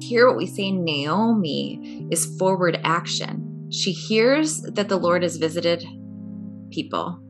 Here, 0.00 0.26
what 0.26 0.36
we 0.36 0.46
say 0.46 0.70
Naomi 0.70 2.08
is 2.10 2.36
forward 2.38 2.80
action. 2.84 3.68
She 3.70 3.92
hears 3.92 4.62
that 4.62 4.88
the 4.88 4.96
Lord 4.96 5.22
has 5.22 5.36
visited 5.36 5.84
people. 6.70 7.20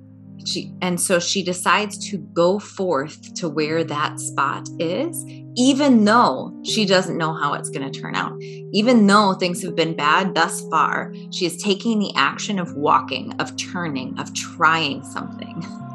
She, 0.47 0.73
and 0.81 0.99
so 0.99 1.19
she 1.19 1.43
decides 1.43 1.99
to 2.11 2.19
go 2.19 2.59
forth 2.59 3.35
to 3.35 3.49
where 3.49 3.85
that 3.85 4.19
spot 4.19 4.69
is, 4.79 5.23
even 5.57 6.05
though 6.05 6.59
she 6.65 6.87
doesn't 6.87 7.19
know 7.19 7.35
how 7.35 7.53
it's 7.53 7.69
going 7.69 7.91
to 7.91 8.01
turn 8.01 8.15
out. 8.15 8.41
Even 8.41 9.07
though 9.07 9.35
things 9.35 9.63
have 9.63 9.77
been 9.77 9.95
bad 9.95 10.35
thus 10.35 10.67
far, 10.71 11.13
she 11.31 11.45
is 11.45 11.63
taking 11.63 11.99
the 11.99 12.13
action 12.17 12.59
of 12.59 12.75
walking, 12.75 13.35
of 13.35 13.55
turning, 13.57 14.19
of 14.19 14.33
trying 14.33 15.05
something. 15.05 15.63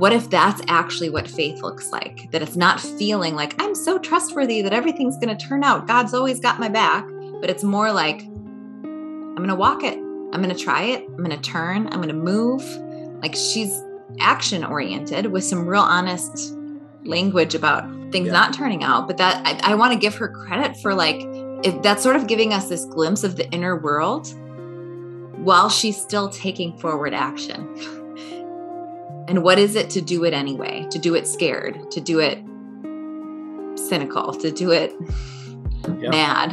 What 0.00 0.14
if 0.14 0.30
that's 0.30 0.62
actually 0.66 1.10
what 1.10 1.28
faith 1.28 1.60
looks 1.60 1.92
like? 1.92 2.30
That 2.30 2.40
it's 2.40 2.56
not 2.56 2.80
feeling 2.80 3.34
like 3.34 3.54
I'm 3.60 3.74
so 3.74 3.98
trustworthy 3.98 4.62
that 4.62 4.72
everything's 4.72 5.18
going 5.18 5.28
to 5.28 5.46
turn 5.46 5.62
out. 5.62 5.86
God's 5.86 6.14
always 6.14 6.40
got 6.40 6.58
my 6.58 6.70
back, 6.70 7.06
but 7.42 7.50
it's 7.50 7.62
more 7.62 7.92
like 7.92 8.22
I'm 8.22 9.36
going 9.36 9.48
to 9.48 9.54
walk 9.54 9.84
it. 9.84 9.98
I'm 9.98 10.40
going 10.40 10.48
to 10.48 10.54
try 10.54 10.84
it. 10.84 11.04
I'm 11.06 11.18
going 11.18 11.38
to 11.38 11.42
turn. 11.42 11.86
I'm 11.88 12.00
going 12.00 12.08
to 12.08 12.14
move. 12.14 12.62
Like 13.20 13.34
she's 13.34 13.78
action 14.20 14.64
oriented 14.64 15.26
with 15.26 15.44
some 15.44 15.66
real 15.66 15.82
honest 15.82 16.56
language 17.04 17.54
about 17.54 17.84
things 18.10 18.28
yeah. 18.28 18.32
not 18.32 18.54
turning 18.54 18.82
out. 18.82 19.06
But 19.06 19.18
that 19.18 19.46
I, 19.46 19.72
I 19.72 19.74
want 19.74 19.92
to 19.92 19.98
give 19.98 20.14
her 20.14 20.28
credit 20.28 20.78
for 20.78 20.94
like 20.94 21.20
if 21.62 21.82
that's 21.82 22.02
sort 22.02 22.16
of 22.16 22.26
giving 22.26 22.54
us 22.54 22.70
this 22.70 22.86
glimpse 22.86 23.22
of 23.22 23.36
the 23.36 23.46
inner 23.50 23.76
world 23.76 24.32
while 25.44 25.68
she's 25.68 26.00
still 26.00 26.30
taking 26.30 26.78
forward 26.78 27.12
action. 27.12 27.98
And 29.30 29.44
what 29.44 29.60
is 29.60 29.76
it 29.76 29.90
to 29.90 30.00
do 30.00 30.24
it 30.24 30.34
anyway? 30.34 30.88
To 30.90 30.98
do 30.98 31.14
it 31.14 31.24
scared, 31.24 31.88
to 31.92 32.00
do 32.00 32.18
it 32.18 32.38
cynical, 33.78 34.32
to 34.32 34.50
do 34.50 34.72
it 34.72 34.92
yep. 36.00 36.10
mad. 36.10 36.52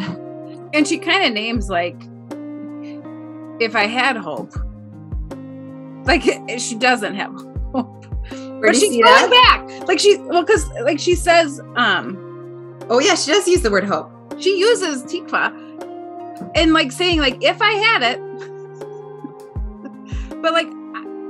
And 0.76 0.88
she 0.88 1.00
kind 1.00 1.26
of 1.26 1.34
names 1.34 1.72
like, 1.72 2.00
if 3.60 3.76
I 3.76 3.88
had 3.88 4.16
hope. 4.16 4.54
Like 6.06 6.22
she 6.60 6.76
doesn't 6.76 7.16
have 7.16 7.34
hope. 7.74 8.06
Where 8.30 8.72
but 8.72 8.76
she's 8.76 8.92
going 8.92 9.02
that? 9.02 9.66
back. 9.68 9.88
Like 9.88 9.98
she 9.98 10.18
well, 10.18 10.44
because 10.44 10.70
like 10.84 11.00
she 11.00 11.16
says, 11.16 11.60
um 11.76 12.78
Oh 12.92 13.00
yeah, 13.00 13.16
she 13.16 13.32
does 13.32 13.48
use 13.48 13.64
the 13.64 13.72
word 13.72 13.86
hope. 13.86 14.12
She 14.38 14.56
uses 14.56 15.02
tikva 15.02 15.52
and 16.54 16.74
like 16.74 16.92
saying, 16.92 17.18
like, 17.22 17.44
if 17.44 17.60
I 17.60 17.72
had 17.72 18.04
it. 18.04 18.20
but 20.44 20.54
like 20.54 20.68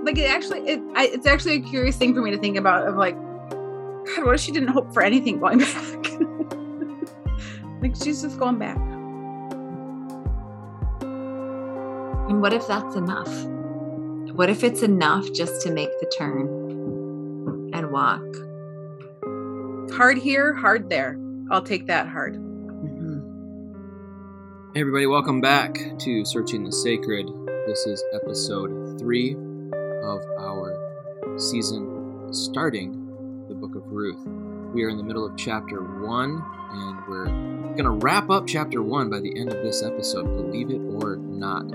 like 0.08 0.18
it 0.18 0.30
actually 0.30 0.60
it 0.62 0.80
I, 0.96 1.08
it's 1.08 1.28
actually 1.28 1.56
a 1.56 1.60
curious 1.60 1.98
thing 1.98 2.14
for 2.14 2.22
me 2.22 2.32
to 2.32 2.38
think 2.38 2.56
about 2.56 2.88
of 2.88 2.96
like 2.96 3.16
god 3.16 4.26
what 4.26 4.36
if 4.36 4.42
she 4.42 4.54
didn't 4.54 4.70
hope 4.70 4.94
for 4.94 5.04
anything 5.04 5.40
going 5.40 5.60
back? 5.60 6.08
Like 7.80 7.96
she's 7.96 8.24
just 8.24 8.40
going 8.40 8.58
back. 8.58 8.78
And 12.28 12.42
what 12.42 12.52
if 12.52 12.66
that's 12.68 12.96
enough? 12.96 13.32
What 14.34 14.50
if 14.50 14.64
it's 14.64 14.82
enough 14.82 15.32
just 15.32 15.62
to 15.62 15.72
make 15.72 15.92
the 16.00 16.12
turn 16.18 16.48
and 17.76 17.92
walk? 17.92 18.24
Hard 19.96 20.18
here 20.18 20.56
hard 20.56 20.90
there. 20.90 21.20
I'll 21.52 21.62
take 21.62 21.86
that 21.86 22.08
hard. 22.08 22.36
Mm-hmm. 22.38 23.20
hey 24.74 24.82
everybody 24.82 25.06
welcome 25.06 25.40
back 25.40 25.78
to 26.00 26.26
searching 26.26 26.64
the 26.64 26.72
sacred. 26.72 27.28
This 27.68 27.86
is 27.86 28.04
episode 28.16 29.00
three 29.00 29.36
of 30.08 30.24
our 30.40 31.38
season 31.38 32.34
starting 32.34 33.46
the 33.48 33.56
book 33.56 33.76
of 33.76 33.86
Ruth. 33.88 34.26
We 34.74 34.84
are 34.84 34.90
in 34.90 34.98
the 34.98 35.04
middle 35.04 35.26
of 35.26 35.38
chapter 35.38 35.82
one, 35.82 36.44
and 36.72 37.08
we're 37.08 37.26
going 37.76 37.84
to 37.84 37.92
wrap 37.92 38.30
up 38.30 38.48
chapter 38.48 38.82
one 38.82 39.10
by 39.10 39.20
the 39.20 39.38
end 39.40 39.54
of 39.54 39.64
this 39.64 39.84
episode, 39.84 40.26
believe 40.36 40.70
it 40.70 40.82
or 41.04 41.18
not. 41.18 41.66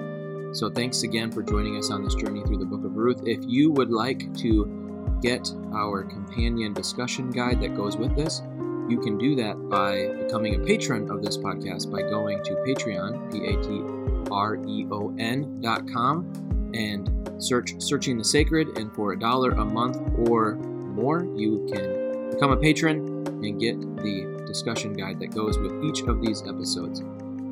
So, 0.55 0.69
thanks 0.69 1.03
again 1.03 1.31
for 1.31 1.43
joining 1.43 1.79
us 1.79 1.91
on 1.91 2.05
this 2.05 2.15
journey 2.15 2.43
through 2.45 2.59
the 2.59 2.67
book 2.67 2.85
of 2.85 2.95
Ruth. 2.95 3.23
If 3.27 3.41
you 3.47 3.71
would 3.73 3.91
like 3.91 4.35
to 4.39 5.19
get 5.23 5.51
our 5.75 6.03
companion 6.03 6.75
discussion 6.75 7.31
guide 7.31 7.61
that 7.63 7.75
goes 7.75 7.97
with 7.97 8.15
this, 8.15 8.43
you 8.89 9.01
can 9.01 9.17
do 9.17 9.35
that 9.37 9.55
by 9.71 10.09
becoming 10.25 10.57
a 10.57 10.59
patron 10.59 11.11
of 11.11 11.23
this 11.23 11.39
podcast 11.39 11.91
by 11.91 12.03
going 12.03 12.43
to 12.45 12.51
Patreon, 12.67 13.33
P 13.33 13.47
A 13.47 13.63
T 13.63 14.29
R 14.31 14.57
E 14.67 14.87
O 14.91 15.15
N 15.19 15.61
dot 15.63 15.91
com, 15.91 16.27
and 16.75 17.22
search 17.43 17.81
Searching 17.81 18.19
the 18.19 18.25
Sacred, 18.25 18.79
and 18.79 18.95
for 18.95 19.13
a 19.13 19.19
dollar 19.19 19.51
a 19.51 19.65
month 19.65 19.99
or 20.29 20.55
more, 20.55 21.25
you 21.37 21.67
can 21.73 22.31
become 22.31 22.53
a 22.53 22.57
patron 22.57 23.27
and 23.27 23.61
get 23.61 23.81
the 23.97 24.45
discussion 24.47 24.93
guide 24.93 25.19
that 25.21 25.29
goes 25.29 25.59
with 25.59 25.83
each 25.85 26.03
of 26.03 26.21
these 26.21 26.43
episodes. 26.43 27.03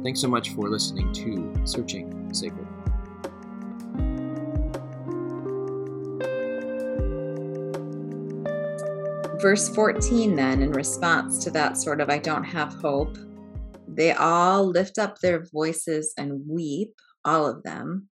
Thanks 0.02 0.20
so 0.20 0.28
much 0.28 0.50
for 0.50 0.68
listening 0.68 1.12
to 1.14 1.54
Searching 1.64 2.28
the 2.28 2.34
Sacred. 2.34 2.66
Verse 9.40 9.70
14, 9.70 10.36
then, 10.36 10.60
in 10.60 10.70
response 10.72 11.42
to 11.44 11.50
that 11.52 11.78
sort 11.78 12.02
of 12.02 12.10
I 12.10 12.18
don't 12.18 12.44
have 12.44 12.74
hope, 12.74 13.16
they 13.88 14.12
all 14.12 14.66
lift 14.66 14.98
up 14.98 15.18
their 15.18 15.46
voices 15.50 16.12
and 16.18 16.46
weep, 16.46 16.92
all 17.24 17.46
of 17.46 17.62
them. 17.62 18.09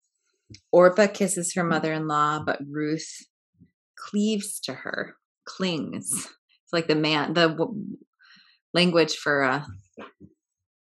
Orpah 0.73 1.09
kisses 1.09 1.55
her 1.55 1.65
mother 1.65 1.93
in 1.93 2.07
law, 2.07 2.43
but 2.45 2.61
Ruth 2.71 3.09
cleaves 3.99 4.61
to 4.61 4.73
her, 4.73 5.17
clings. 5.45 6.11
It's 6.12 6.73
like 6.73 6.89
the 6.89 6.95
man, 6.95 7.34
the 7.34 7.49
w- 7.49 7.97
language 8.75 9.17
for 9.17 9.43
uh, 9.43 9.65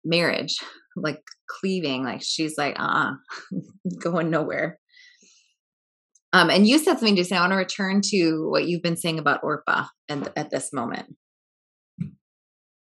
marriage, 0.05 0.57
like 0.97 1.21
cleaving. 1.49 2.05
Like 2.05 2.23
she's 2.23 2.57
like, 2.57 2.79
uh 2.79 2.83
uh-uh, 2.83 3.59
going 4.03 4.31
nowhere. 4.31 4.79
Um, 6.33 6.51
and 6.51 6.67
you 6.67 6.79
said 6.79 6.99
something, 6.99 7.15
to 7.17 7.25
say. 7.25 7.37
I 7.37 7.41
want 7.41 7.53
to 7.53 7.57
return 7.57 8.01
to 8.07 8.49
what 8.51 8.67
you've 8.67 8.83
been 8.83 8.97
saying 8.97 9.21
about 9.21 9.45
Orpah 9.45 9.87
and 10.09 10.29
at 10.35 10.51
this 10.51 10.73
moment. 10.73 11.15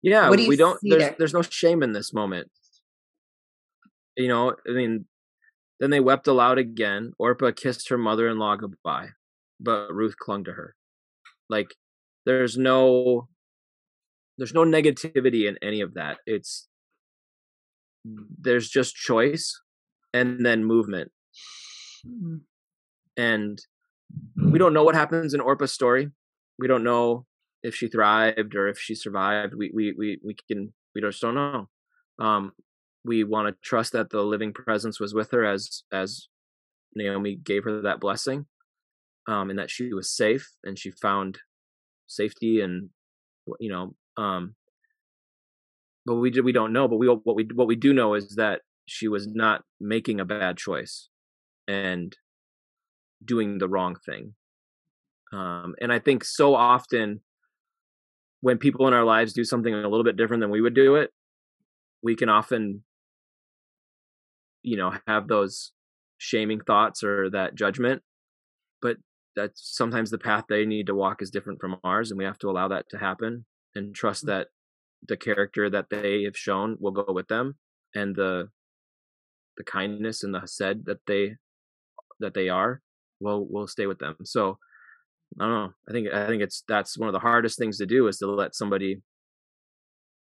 Yeah, 0.03 0.31
do 0.35 0.49
we 0.49 0.57
don't. 0.57 0.79
There's, 0.83 1.03
there? 1.03 1.15
there's 1.19 1.35
no 1.35 1.43
shame 1.43 1.83
in 1.83 1.93
this 1.93 2.15
moment. 2.15 2.51
You 4.17 4.29
know, 4.29 4.55
I 4.67 4.73
mean, 4.73 5.07
then 5.81 5.91
they 5.91 6.01
wept 6.01 6.27
aloud 6.27 6.59
again. 6.59 7.13
Orpah 7.19 7.53
kissed 7.53 7.89
her 7.89 7.99
mother 7.99 8.29
in 8.29 8.39
law 8.39 8.57
goodbye, 8.57 9.09
but 9.61 9.93
Ruth 9.93 10.17
clung 10.17 10.45
to 10.45 10.53
her. 10.53 10.75
Like 11.49 11.75
there's 12.27 12.57
no 12.57 13.29
there's 14.39 14.55
no 14.55 14.65
negativity 14.65 15.49
in 15.49 15.59
any 15.63 15.81
of 15.81 15.95
that. 15.95 16.19
It's 16.27 16.69
there's 18.05 18.69
just 18.69 18.95
choice 18.97 19.61
and 20.13 20.45
then 20.45 20.65
movement. 20.65 21.11
Mm-hmm. 22.07 22.37
And 23.17 23.59
we 24.37 24.59
don't 24.59 24.75
know 24.75 24.85
what 24.85 24.95
happens 24.95 25.35
in 25.35 25.41
Orpah's 25.41 25.73
story. 25.73 26.11
We 26.59 26.69
don't 26.69 26.85
know 26.85 27.27
if 27.63 27.75
she 27.75 27.89
thrived 27.89 28.55
or 28.55 28.69
if 28.69 28.79
she 28.79 28.95
survived. 28.95 29.55
We 29.55 29.71
we 29.75 29.93
we 29.97 30.21
we 30.25 30.37
can 30.49 30.73
we 30.95 31.01
just 31.01 31.21
don't 31.21 31.35
know. 31.35 31.69
Um, 32.19 32.53
we 33.05 33.25
want 33.25 33.49
to 33.49 33.57
trust 33.63 33.93
that 33.93 34.11
the 34.11 34.23
living 34.23 34.53
presence 34.53 34.99
was 34.99 35.15
with 35.15 35.31
her 35.31 35.45
as 35.45 35.83
as 35.93 36.29
Naomi 36.95 37.35
gave 37.37 37.65
her 37.65 37.83
that 37.83 38.01
blessing, 38.01 38.47
um, 39.27 39.51
and 39.51 39.59
that 39.59 39.71
she 39.71 39.93
was 39.93 40.11
safe 40.11 40.51
and 40.65 40.79
she 40.79 40.91
found 40.91 41.39
safety 42.07 42.61
and 42.61 42.91
you 43.59 43.71
know 43.71 43.95
um 44.17 44.55
but 46.07 46.15
we 46.15 46.31
we 46.41 46.53
don't 46.53 46.73
know 46.73 46.87
but 46.89 46.97
we 46.97 47.09
what 47.09 47.37
we 47.37 47.49
what 47.55 47.67
we 47.67 47.77
do 47.77 47.93
know 47.93 48.15
is 48.15 48.37
that 48.37 48.61
she 48.87 49.09
was 49.09 49.27
not 49.27 49.63
making 49.81 50.21
a 50.21 50.25
bad 50.25 50.57
choice 50.57 51.09
and 51.67 52.17
doing 53.25 53.59
the 53.59 53.69
wrong 53.69 53.97
thing 54.05 54.35
um 55.33 55.75
and 55.81 55.93
i 55.93 55.99
think 55.99 56.25
so 56.25 56.55
often 56.55 57.21
when 58.41 58.59
people 58.59 58.87
in 58.87 58.93
our 58.93 59.05
lives 59.05 59.33
do 59.33 59.45
something 59.45 59.73
a 59.73 59.89
little 59.89 60.05
bit 60.05 60.17
different 60.17 60.43
than 60.43 60.51
we 60.51 60.61
would 60.61 60.75
do 60.75 60.97
it 60.97 61.11
we 62.03 62.15
can 62.15 62.29
often 62.29 62.83
you 64.65 64.77
know 64.77 64.93
have 65.07 65.29
those 65.29 65.73
shaming 66.19 66.61
thoughts 66.61 67.05
or 67.05 67.31
that 67.31 67.55
judgment 67.55 68.03
but 68.81 68.97
that 69.37 69.51
sometimes 69.55 70.11
the 70.11 70.19
path 70.19 70.45
they 70.49 70.65
need 70.65 70.87
to 70.87 70.95
walk 70.95 71.21
is 71.21 71.31
different 71.31 71.61
from 71.61 71.77
ours 71.85 72.11
and 72.11 72.19
we 72.19 72.25
have 72.25 72.39
to 72.39 72.49
allow 72.49 72.67
that 72.67 72.89
to 72.89 72.99
happen 72.99 73.45
and 73.75 73.95
trust 73.95 74.25
mm. 74.25 74.29
that 74.29 74.49
the 75.07 75.17
character 75.17 75.69
that 75.69 75.91
they 75.91 76.23
have 76.23 76.37
shown 76.37 76.77
will 76.81 76.93
go 76.93 77.13
with 77.13 77.29
them 77.29 77.57
and 77.95 78.17
the 78.17 78.49
the 79.57 79.65
kindness 79.65 80.25
and 80.25 80.35
the 80.35 80.47
said 80.47 80.85
that 80.87 80.99
they 81.07 81.37
that 82.21 82.35
they 82.35 82.49
are 82.49 82.81
will 83.21 83.47
will 83.47 83.67
stay 83.67 83.87
with 83.87 83.99
them 83.99 84.17
so 84.25 84.59
i 85.39 85.45
don't 85.45 85.53
know 85.53 85.73
i 85.89 85.93
think 85.93 86.09
i 86.13 86.27
think 86.27 86.43
it's 86.43 86.65
that's 86.67 86.99
one 86.99 87.09
of 87.09 87.13
the 87.13 87.19
hardest 87.19 87.59
things 87.59 87.79
to 87.79 87.87
do 87.87 88.07
is 88.09 88.19
to 88.19 88.27
let 88.27 88.55
somebody 88.55 89.03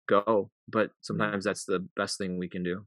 go 0.06 0.50
but 0.68 0.90
sometimes 1.00 1.44
that's 1.44 1.64
the 1.64 1.80
best 1.96 2.18
thing 2.18 2.38
we 2.38 2.48
can 2.48 2.62
do 2.62 2.86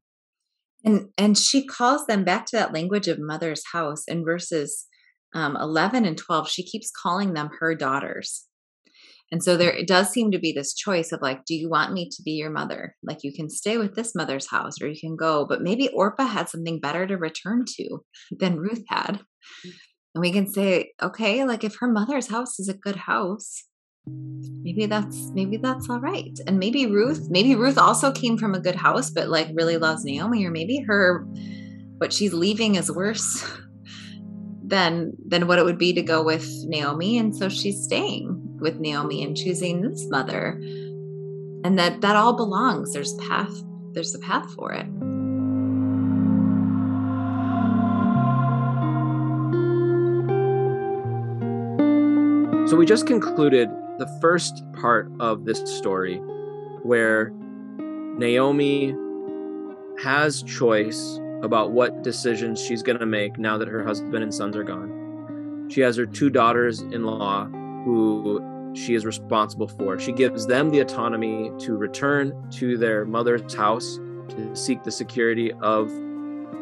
and 0.86 1.10
and 1.18 1.38
she 1.38 1.66
calls 1.66 2.06
them 2.06 2.24
back 2.24 2.46
to 2.46 2.56
that 2.58 2.74
language 2.74 3.08
of 3.08 3.20
mother's 3.20 3.64
house 3.72 4.04
in 4.08 4.24
verses 4.24 4.86
um, 5.36 5.56
11 5.58 6.06
and 6.06 6.18
12 6.18 6.50
she 6.50 6.64
keeps 6.64 6.92
calling 6.92 7.34
them 7.34 7.50
her 7.60 7.76
daughters 7.76 8.48
And 9.32 9.44
so 9.44 9.58
there 9.58 9.72
it 9.72 9.88
does 9.88 10.10
seem 10.10 10.32
to 10.32 10.40
be 10.40 10.54
this 10.54 10.74
choice 10.74 11.12
of 11.12 11.22
like, 11.22 11.44
do 11.46 11.56
you 11.56 11.70
want 11.70 11.94
me 11.94 12.10
to 12.10 12.24
be 12.24 12.32
your 12.32 12.50
mother? 12.50 12.96
Like 13.04 13.24
you 13.24 13.34
can 13.34 13.50
stay 13.50 13.78
with 13.78 13.96
this 13.96 14.16
mother's 14.16 14.50
house 14.50 14.82
or 14.82 14.88
you 14.88 15.00
can 15.00 15.16
go, 15.16 15.46
but 15.46 15.62
maybe 15.62 15.90
Orpah 15.90 16.28
had 16.28 16.50
something 16.50 16.80
better 16.80 17.06
to 17.06 17.18
return 17.18 17.66
to 17.78 18.00
than 18.32 18.58
Ruth 18.58 18.84
had. 18.88 19.22
And 20.16 20.22
we 20.22 20.32
can 20.32 20.48
say, 20.48 20.94
okay, 21.02 21.44
like 21.44 21.64
if 21.64 21.76
her 21.80 21.92
mother's 21.92 22.30
house 22.30 22.60
is 22.60 22.70
a 22.70 22.74
good 22.74 22.96
house, 22.96 23.66
maybe 24.68 24.86
that's 24.86 25.32
maybe 25.34 25.58
that's 25.58 25.90
all 25.90 26.00
right. 26.00 26.38
And 26.46 26.60
maybe 26.60 26.86
Ruth, 26.86 27.28
maybe 27.30 27.56
Ruth 27.56 27.78
also 27.78 28.12
came 28.12 28.38
from 28.38 28.54
a 28.54 28.60
good 28.60 28.76
house, 28.76 29.10
but 29.10 29.30
like 29.30 29.48
really 29.54 29.78
loves 29.78 30.04
Naomi, 30.04 30.46
or 30.46 30.52
maybe 30.52 30.80
her 30.88 31.26
what 32.00 32.12
she's 32.12 32.34
leaving 32.34 32.76
is 32.76 32.92
worse 32.92 33.46
than 34.64 35.14
than 35.26 35.48
what 35.48 35.58
it 35.58 35.66
would 35.66 35.78
be 35.78 35.94
to 35.94 36.02
go 36.02 36.22
with 36.22 36.46
Naomi. 36.66 37.18
And 37.18 37.36
so 37.36 37.48
she's 37.48 37.82
staying 37.82 38.58
with 38.60 38.80
Naomi 38.80 39.24
and 39.24 39.38
choosing 39.38 39.82
this 39.82 40.06
mother. 40.10 40.60
And 41.64 41.80
that 41.80 42.02
that 42.02 42.16
all 42.18 42.34
belongs. 42.34 42.94
There's 42.94 43.14
path, 43.16 43.54
there's 43.94 44.14
a 44.14 44.20
path 44.20 44.54
for 44.54 44.74
it. 44.74 44.86
So 52.70 52.76
we 52.76 52.86
just 52.86 53.08
concluded 53.08 53.70
the 53.98 54.08
first 54.22 54.64
part 54.74 55.12
of 55.20 55.46
this 55.46 55.60
story 55.78 56.18
where 56.84 57.32
Naomi 58.18 58.96
has 60.04 60.44
choice 60.44 61.20
about 61.44 61.72
what 61.72 62.04
decisions 62.04 62.62
she's 62.62 62.84
going 62.84 63.00
to 63.00 63.06
make 63.06 63.38
now 63.38 63.58
that 63.58 63.68
her 63.68 63.84
husband 63.84 64.24
and 64.24 64.34
sons 64.34 64.56
are 64.56 64.64
gone. 64.64 65.68
She 65.70 65.82
has 65.82 65.98
her 65.98 66.06
two 66.06 66.30
daughters 66.30 66.82
in 66.82 67.04
law 67.04 67.46
who 67.46 68.74
she 68.76 68.94
is 68.96 69.06
responsible 69.06 69.68
for. 69.68 70.00
She 70.00 70.12
gives 70.12 70.46
them 70.46 70.70
the 70.70 70.80
autonomy 70.80 71.52
to 71.60 71.76
return 71.76 72.50
to 72.52 72.78
their 72.78 73.06
mother's 73.06 73.54
house 73.54 73.98
to 74.30 74.56
seek 74.56 74.84
the 74.84 74.92
security 74.92 75.52
of 75.62 75.92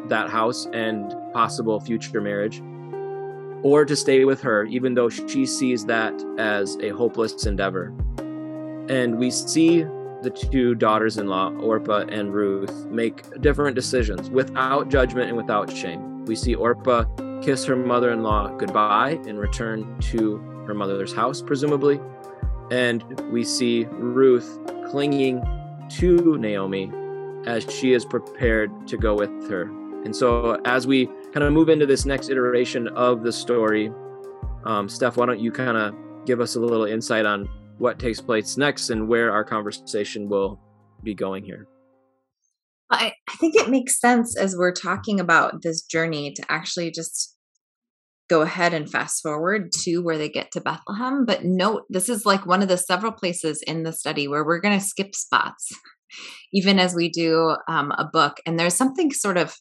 that 0.08 0.30
house 0.30 0.66
and 0.72 1.14
possible 1.32 1.80
future 1.80 2.20
marriage, 2.20 2.62
or 3.66 3.84
to 3.84 3.96
stay 3.96 4.24
with 4.24 4.40
her, 4.40 4.64
even 4.66 4.94
though 4.94 5.08
she 5.08 5.44
sees 5.44 5.84
that 5.84 6.14
as 6.38 6.76
a 6.76 6.90
hopeless 6.90 7.46
endeavor. 7.46 7.92
And 8.88 9.18
we 9.18 9.28
see 9.28 9.82
the 10.22 10.30
two 10.30 10.76
daughters 10.76 11.18
in 11.18 11.26
law, 11.26 11.50
Orpah 11.50 12.04
and 12.08 12.32
Ruth, 12.32 12.86
make 12.86 13.28
different 13.40 13.74
decisions 13.74 14.30
without 14.30 14.88
judgment 14.88 15.26
and 15.26 15.36
without 15.36 15.76
shame. 15.76 16.24
We 16.26 16.36
see 16.36 16.54
Orpah 16.54 17.06
kiss 17.42 17.64
her 17.64 17.74
mother 17.74 18.12
in 18.12 18.22
law 18.22 18.56
goodbye 18.56 19.18
and 19.26 19.36
return 19.36 19.98
to 20.12 20.36
her 20.68 20.74
mother's 20.74 21.12
house, 21.12 21.42
presumably. 21.42 21.98
And 22.70 23.02
we 23.32 23.42
see 23.42 23.86
Ruth 23.90 24.60
clinging 24.90 25.44
to 25.98 26.38
Naomi 26.38 26.92
as 27.46 27.68
she 27.68 27.94
is 27.94 28.04
prepared 28.04 28.86
to 28.86 28.96
go 28.96 29.16
with 29.16 29.50
her. 29.50 29.62
And 30.04 30.14
so, 30.14 30.60
as 30.64 30.86
we 30.86 31.10
kind 31.36 31.46
of 31.46 31.52
move 31.52 31.68
into 31.68 31.84
this 31.84 32.06
next 32.06 32.30
iteration 32.30 32.88
of 32.96 33.22
the 33.22 33.30
story, 33.30 33.92
um, 34.64 34.88
Steph, 34.88 35.18
why 35.18 35.26
don't 35.26 35.38
you 35.38 35.52
kind 35.52 35.76
of 35.76 35.94
give 36.24 36.40
us 36.40 36.56
a 36.56 36.60
little 36.60 36.86
insight 36.86 37.26
on 37.26 37.46
what 37.76 37.98
takes 37.98 38.22
place 38.22 38.56
next 38.56 38.88
and 38.88 39.06
where 39.06 39.30
our 39.30 39.44
conversation 39.44 40.30
will 40.30 40.58
be 41.02 41.12
going 41.12 41.44
here. 41.44 41.68
I, 42.90 43.12
I 43.28 43.36
think 43.36 43.54
it 43.54 43.68
makes 43.68 44.00
sense 44.00 44.34
as 44.34 44.56
we're 44.56 44.72
talking 44.72 45.20
about 45.20 45.60
this 45.60 45.82
journey 45.82 46.32
to 46.32 46.42
actually 46.48 46.90
just 46.90 47.36
go 48.30 48.40
ahead 48.40 48.72
and 48.72 48.90
fast 48.90 49.22
forward 49.22 49.72
to 49.82 49.98
where 49.98 50.16
they 50.16 50.30
get 50.30 50.50
to 50.52 50.62
Bethlehem. 50.62 51.26
But 51.26 51.44
note, 51.44 51.82
this 51.90 52.08
is 52.08 52.24
like 52.24 52.46
one 52.46 52.62
of 52.62 52.68
the 52.68 52.78
several 52.78 53.12
places 53.12 53.62
in 53.66 53.82
the 53.82 53.92
study 53.92 54.26
where 54.26 54.42
we're 54.42 54.60
going 54.60 54.78
to 54.78 54.84
skip 54.84 55.14
spots, 55.14 55.70
even 56.54 56.78
as 56.78 56.94
we 56.94 57.10
do 57.10 57.54
um, 57.68 57.90
a 57.90 58.08
book. 58.10 58.38
And 58.46 58.58
there's 58.58 58.72
something 58.72 59.12
sort 59.12 59.36
of 59.36 59.54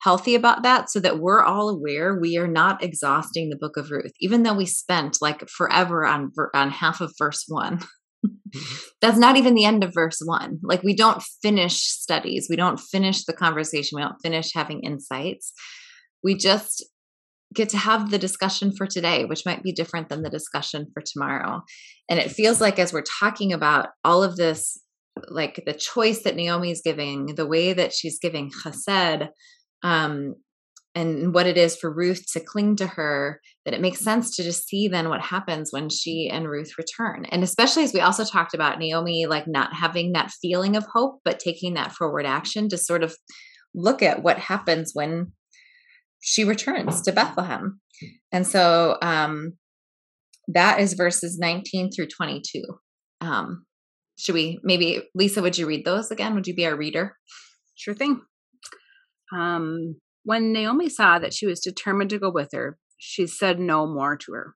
healthy 0.00 0.34
about 0.34 0.62
that 0.62 0.90
so 0.90 1.00
that 1.00 1.18
we're 1.18 1.42
all 1.42 1.68
aware 1.68 2.18
we 2.18 2.36
are 2.38 2.48
not 2.48 2.82
exhausting 2.82 3.48
the 3.48 3.56
book 3.56 3.76
of 3.76 3.90
Ruth 3.90 4.12
even 4.20 4.42
though 4.42 4.54
we 4.54 4.66
spent 4.66 5.18
like 5.20 5.48
forever 5.48 6.06
on 6.06 6.32
on 6.54 6.70
half 6.70 7.00
of 7.00 7.12
verse 7.18 7.44
1 7.48 7.78
mm-hmm. 7.78 8.58
that's 9.00 9.18
not 9.18 9.36
even 9.36 9.54
the 9.54 9.64
end 9.64 9.82
of 9.82 9.94
verse 9.94 10.20
1 10.24 10.60
like 10.62 10.82
we 10.82 10.94
don't 10.94 11.22
finish 11.42 11.82
studies. 12.08 12.46
We 12.48 12.56
don't 12.56 12.80
finish 12.80 13.24
the 13.24 13.32
conversation. 13.32 13.96
We 13.96 14.02
don't 14.02 14.22
finish 14.22 14.52
having 14.54 14.80
insights. 14.80 15.52
We 16.24 16.36
just 16.36 16.84
get 17.54 17.68
to 17.70 17.78
have 17.78 18.10
the 18.10 18.18
discussion 18.18 18.72
for 18.76 18.86
today 18.86 19.24
which 19.24 19.46
might 19.46 19.62
be 19.62 19.72
different 19.72 20.08
than 20.08 20.22
the 20.22 20.30
discussion 20.30 20.86
for 20.92 21.02
tomorrow. 21.02 21.62
And 22.08 22.18
it 22.18 22.30
feels 22.30 22.60
like 22.60 22.78
as 22.78 22.92
we're 22.92 23.02
talking 23.20 23.52
about 23.52 23.88
all 24.04 24.22
of 24.22 24.36
this 24.36 24.78
like 25.28 25.62
the 25.66 25.72
choice 25.72 26.22
that 26.22 26.36
Naomi 26.36 26.70
is 26.70 26.82
giving 26.84 27.34
the 27.34 27.46
way 27.46 27.72
that 27.72 27.92
she's 27.92 28.18
giving 28.18 28.50
chesed 28.50 29.28
um, 29.82 30.34
and 30.94 31.32
what 31.32 31.46
it 31.46 31.56
is 31.56 31.76
for 31.76 31.92
Ruth 31.92 32.24
to 32.32 32.40
cling 32.40 32.74
to 32.76 32.86
her, 32.86 33.40
that 33.64 33.74
it 33.74 33.80
makes 33.80 34.00
sense 34.00 34.34
to 34.34 34.42
just 34.42 34.66
see 34.66 34.88
then 34.88 35.08
what 35.08 35.20
happens 35.20 35.72
when 35.72 35.88
she 35.88 36.28
and 36.28 36.48
Ruth 36.48 36.72
return. 36.76 37.24
And 37.26 37.44
especially 37.44 37.84
as 37.84 37.92
we 37.92 38.00
also 38.00 38.24
talked 38.24 38.54
about 38.54 38.78
Naomi, 38.78 39.26
like 39.26 39.46
not 39.46 39.74
having 39.74 40.12
that 40.12 40.32
feeling 40.42 40.74
of 40.74 40.86
hope, 40.92 41.20
but 41.24 41.38
taking 41.38 41.74
that 41.74 41.92
forward 41.92 42.26
action 42.26 42.68
to 42.70 42.78
sort 42.78 43.04
of 43.04 43.14
look 43.74 44.02
at 44.02 44.22
what 44.22 44.38
happens 44.38 44.90
when 44.92 45.32
she 46.20 46.42
returns 46.42 47.00
to 47.02 47.12
Bethlehem. 47.12 47.80
And 48.32 48.46
so 48.46 48.98
um, 49.00 49.52
that 50.48 50.80
is 50.80 50.94
verses 50.94 51.38
19 51.38 51.92
through 51.92 52.08
22. 52.08 52.62
Um, 53.20 53.66
should 54.18 54.34
we 54.34 54.58
maybe, 54.64 55.02
Lisa, 55.14 55.42
would 55.42 55.56
you 55.56 55.66
read 55.66 55.84
those 55.84 56.10
again? 56.10 56.34
Would 56.34 56.48
you 56.48 56.54
be 56.54 56.66
our 56.66 56.76
reader? 56.76 57.16
Sure 57.76 57.94
thing. 57.94 58.20
Um, 59.34 59.96
when 60.24 60.52
Naomi 60.52 60.88
saw 60.88 61.18
that 61.18 61.32
she 61.32 61.46
was 61.46 61.60
determined 61.60 62.10
to 62.10 62.18
go 62.18 62.30
with 62.30 62.50
her, 62.52 62.78
she 62.98 63.26
said 63.26 63.58
no 63.58 63.86
more 63.86 64.16
to 64.16 64.32
her. 64.32 64.54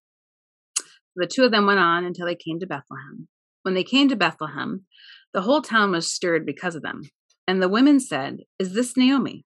The 1.17 1.27
two 1.27 1.45
of 1.45 1.51
them 1.51 1.67
went 1.67 1.79
on 1.79 2.05
until 2.05 2.27
they 2.27 2.35
came 2.35 2.59
to 2.61 2.67
Bethlehem. 2.67 3.29
When 3.63 3.75
they 3.75 3.85
came 3.85 4.09
to 4.09 4.17
Bethlehem, 4.17 4.85
the 5.33 5.43
whole 5.43 5.63
town 5.63 5.93
was 5.93 6.13
stirred 6.13 6.45
because 6.45 6.75
of 6.75 6.83
them. 6.83 7.03
And 7.47 7.63
the 7.63 7.69
women 7.69 8.01
said, 8.01 8.39
Is 8.59 8.75
this 8.75 8.97
Naomi? 8.97 9.45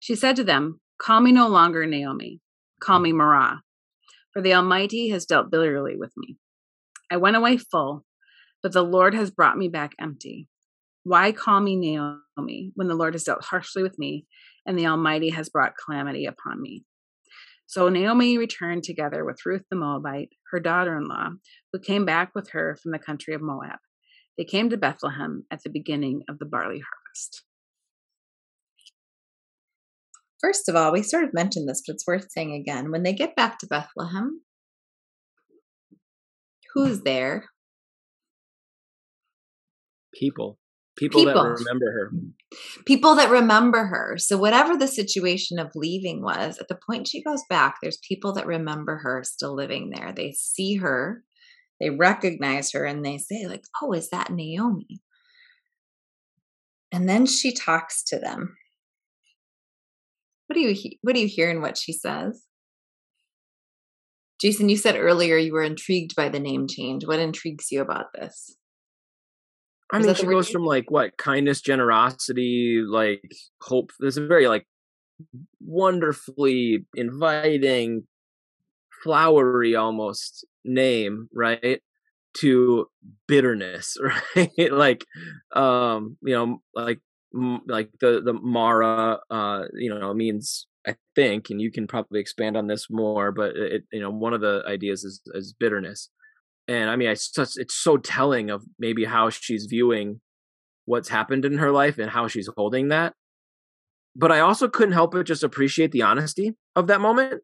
She 0.00 0.14
said 0.14 0.36
to 0.36 0.44
them, 0.44 0.80
Call 0.98 1.20
me 1.20 1.32
no 1.32 1.48
longer 1.48 1.86
Naomi, 1.86 2.40
call 2.80 3.00
me 3.00 3.12
Mara, 3.12 3.62
for 4.32 4.40
the 4.40 4.54
Almighty 4.54 5.10
has 5.10 5.26
dealt 5.26 5.50
bitterly 5.50 5.96
with 5.96 6.12
me. 6.16 6.36
I 7.10 7.18
went 7.18 7.36
away 7.36 7.56
full, 7.58 8.04
but 8.62 8.72
the 8.72 8.82
Lord 8.82 9.14
has 9.14 9.30
brought 9.30 9.58
me 9.58 9.68
back 9.68 9.92
empty. 10.00 10.48
Why 11.04 11.32
call 11.32 11.60
me 11.60 11.76
Naomi 11.76 12.20
when 12.36 12.88
the 12.88 12.94
Lord 12.94 13.14
has 13.14 13.24
dealt 13.24 13.44
harshly 13.44 13.82
with 13.82 13.98
me 13.98 14.26
and 14.66 14.78
the 14.78 14.86
Almighty 14.86 15.30
has 15.30 15.48
brought 15.48 15.74
calamity 15.76 16.26
upon 16.26 16.60
me? 16.60 16.84
So 17.66 17.88
Naomi 17.88 18.38
returned 18.38 18.84
together 18.84 19.24
with 19.24 19.44
Ruth 19.44 19.64
the 19.70 19.76
Moabite, 19.76 20.30
her 20.52 20.60
daughter 20.60 20.96
in 20.96 21.08
law, 21.08 21.30
who 21.72 21.80
came 21.80 22.04
back 22.04 22.32
with 22.34 22.50
her 22.50 22.76
from 22.80 22.92
the 22.92 22.98
country 22.98 23.34
of 23.34 23.42
Moab. 23.42 23.78
They 24.38 24.44
came 24.44 24.70
to 24.70 24.76
Bethlehem 24.76 25.44
at 25.50 25.62
the 25.64 25.70
beginning 25.70 26.22
of 26.28 26.38
the 26.38 26.44
barley 26.44 26.80
harvest. 26.80 27.42
First 30.40 30.68
of 30.68 30.76
all, 30.76 30.92
we 30.92 31.02
sort 31.02 31.24
of 31.24 31.34
mentioned 31.34 31.68
this, 31.68 31.82
but 31.84 31.94
it's 31.94 32.06
worth 32.06 32.30
saying 32.30 32.52
again. 32.52 32.92
When 32.92 33.02
they 33.02 33.14
get 33.14 33.34
back 33.34 33.58
to 33.58 33.66
Bethlehem, 33.66 34.42
who's 36.74 37.00
there? 37.00 37.46
People 40.14 40.58
people, 40.96 41.24
people, 41.24 41.42
that 41.42 41.64
remember 41.64 41.92
her. 41.92 42.10
People 42.86 43.14
that 43.16 43.30
remember 43.30 43.86
her. 43.86 44.16
So 44.18 44.36
whatever 44.36 44.76
the 44.76 44.88
situation 44.88 45.58
of 45.58 45.70
leaving 45.74 46.22
was 46.22 46.58
at 46.58 46.68
the 46.68 46.78
point 46.86 47.08
she 47.08 47.22
goes 47.22 47.42
back 47.48 47.76
there's 47.82 47.98
people 47.98 48.32
that 48.34 48.46
remember 48.46 48.98
her 48.98 49.22
still 49.24 49.54
living 49.54 49.90
there. 49.90 50.12
They 50.12 50.32
see 50.32 50.76
her 50.76 51.22
they 51.80 51.90
recognize 51.90 52.72
her 52.72 52.84
and 52.84 53.04
they 53.04 53.18
say 53.18 53.46
like 53.46 53.64
oh 53.82 53.92
is 53.92 54.10
that 54.10 54.30
naomi? 54.30 55.00
And 56.92 57.08
then 57.08 57.26
she 57.26 57.52
talks 57.52 58.02
to 58.04 58.18
them. 58.18 58.56
What 60.46 60.54
do 60.54 60.60
you 60.60 60.92
what 61.02 61.14
do 61.14 61.20
you 61.20 61.28
hear 61.28 61.50
in 61.50 61.60
what 61.60 61.76
she 61.76 61.92
says? 61.92 62.44
Jason 64.40 64.68
you 64.68 64.76
said 64.76 64.96
earlier 64.96 65.36
you 65.36 65.52
were 65.52 65.62
intrigued 65.62 66.14
by 66.16 66.28
the 66.30 66.40
name 66.40 66.66
change. 66.68 67.06
What 67.06 67.18
intrigues 67.18 67.70
you 67.70 67.82
about 67.82 68.06
this 68.14 68.56
I 69.92 70.00
mean, 70.00 70.14
she 70.14 70.26
goes 70.26 70.48
from 70.48 70.64
like 70.64 70.90
what 70.90 71.16
kindness, 71.16 71.60
generosity, 71.60 72.82
like 72.86 73.32
hope. 73.62 73.92
There's 74.00 74.16
a 74.16 74.26
very 74.26 74.48
like 74.48 74.66
wonderfully 75.60 76.84
inviting, 76.94 78.06
flowery 79.02 79.76
almost 79.76 80.44
name, 80.64 81.28
right? 81.32 81.80
To 82.38 82.88
bitterness, 83.28 83.96
right? 84.36 84.72
like, 84.72 85.04
um, 85.54 86.16
you 86.22 86.34
know, 86.34 86.62
like 86.74 87.00
like 87.66 87.90
the 88.00 88.22
the 88.24 88.32
Mara, 88.32 89.20
uh, 89.30 89.64
you 89.74 89.94
know, 89.94 90.12
means 90.14 90.66
I 90.86 90.96
think, 91.14 91.50
and 91.50 91.60
you 91.60 91.70
can 91.70 91.86
probably 91.86 92.20
expand 92.20 92.56
on 92.56 92.66
this 92.66 92.88
more, 92.90 93.32
but 93.32 93.56
it, 93.56 93.84
you 93.92 94.00
know, 94.00 94.10
one 94.10 94.34
of 94.34 94.40
the 94.40 94.62
ideas 94.66 95.04
is 95.04 95.20
is 95.34 95.52
bitterness. 95.52 96.10
And 96.68 96.90
I 96.90 96.96
mean, 96.96 97.08
it's 97.08 97.32
it's 97.56 97.74
so 97.74 97.96
telling 97.96 98.50
of 98.50 98.64
maybe 98.78 99.04
how 99.04 99.30
she's 99.30 99.66
viewing 99.66 100.20
what's 100.84 101.08
happened 101.08 101.44
in 101.44 101.58
her 101.58 101.72
life 101.72 101.98
and 101.98 102.10
how 102.10 102.28
she's 102.28 102.48
holding 102.56 102.88
that. 102.88 103.14
But 104.14 104.32
I 104.32 104.40
also 104.40 104.68
couldn't 104.68 104.94
help 104.94 105.12
but 105.12 105.26
just 105.26 105.42
appreciate 105.42 105.92
the 105.92 106.02
honesty 106.02 106.54
of 106.74 106.86
that 106.86 107.00
moment. 107.00 107.42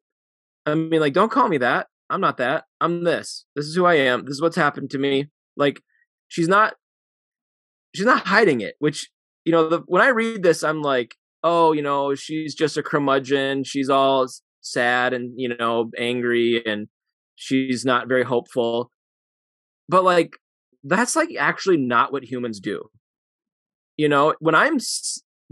I 0.64 0.74
mean, 0.74 1.00
like, 1.00 1.12
don't 1.12 1.30
call 1.30 1.48
me 1.48 1.58
that. 1.58 1.88
I'm 2.08 2.20
not 2.20 2.36
that. 2.38 2.64
I'm 2.80 3.04
this. 3.04 3.44
This 3.56 3.66
is 3.66 3.74
who 3.74 3.84
I 3.84 3.94
am. 3.94 4.24
This 4.24 4.34
is 4.34 4.42
what's 4.42 4.56
happened 4.56 4.90
to 4.90 4.98
me. 4.98 5.28
Like, 5.56 5.82
she's 6.28 6.48
not, 6.48 6.74
she's 7.94 8.06
not 8.06 8.26
hiding 8.26 8.60
it. 8.60 8.76
Which, 8.78 9.10
you 9.44 9.52
know, 9.52 9.68
the, 9.68 9.78
when 9.86 10.02
I 10.02 10.08
read 10.08 10.42
this, 10.42 10.62
I'm 10.62 10.82
like, 10.82 11.16
oh, 11.42 11.72
you 11.72 11.82
know, 11.82 12.14
she's 12.14 12.54
just 12.54 12.76
a 12.76 12.82
curmudgeon. 12.82 13.64
She's 13.64 13.90
all 13.90 14.28
sad 14.60 15.12
and 15.12 15.32
you 15.36 15.56
know 15.56 15.90
angry, 15.98 16.62
and 16.64 16.86
she's 17.34 17.84
not 17.84 18.08
very 18.08 18.24
hopeful. 18.24 18.91
But 19.88 20.04
like, 20.04 20.36
that's 20.84 21.16
like 21.16 21.34
actually 21.38 21.76
not 21.76 22.12
what 22.12 22.24
humans 22.24 22.60
do. 22.60 22.90
You 23.96 24.08
know, 24.08 24.34
when 24.40 24.54
I'm 24.54 24.78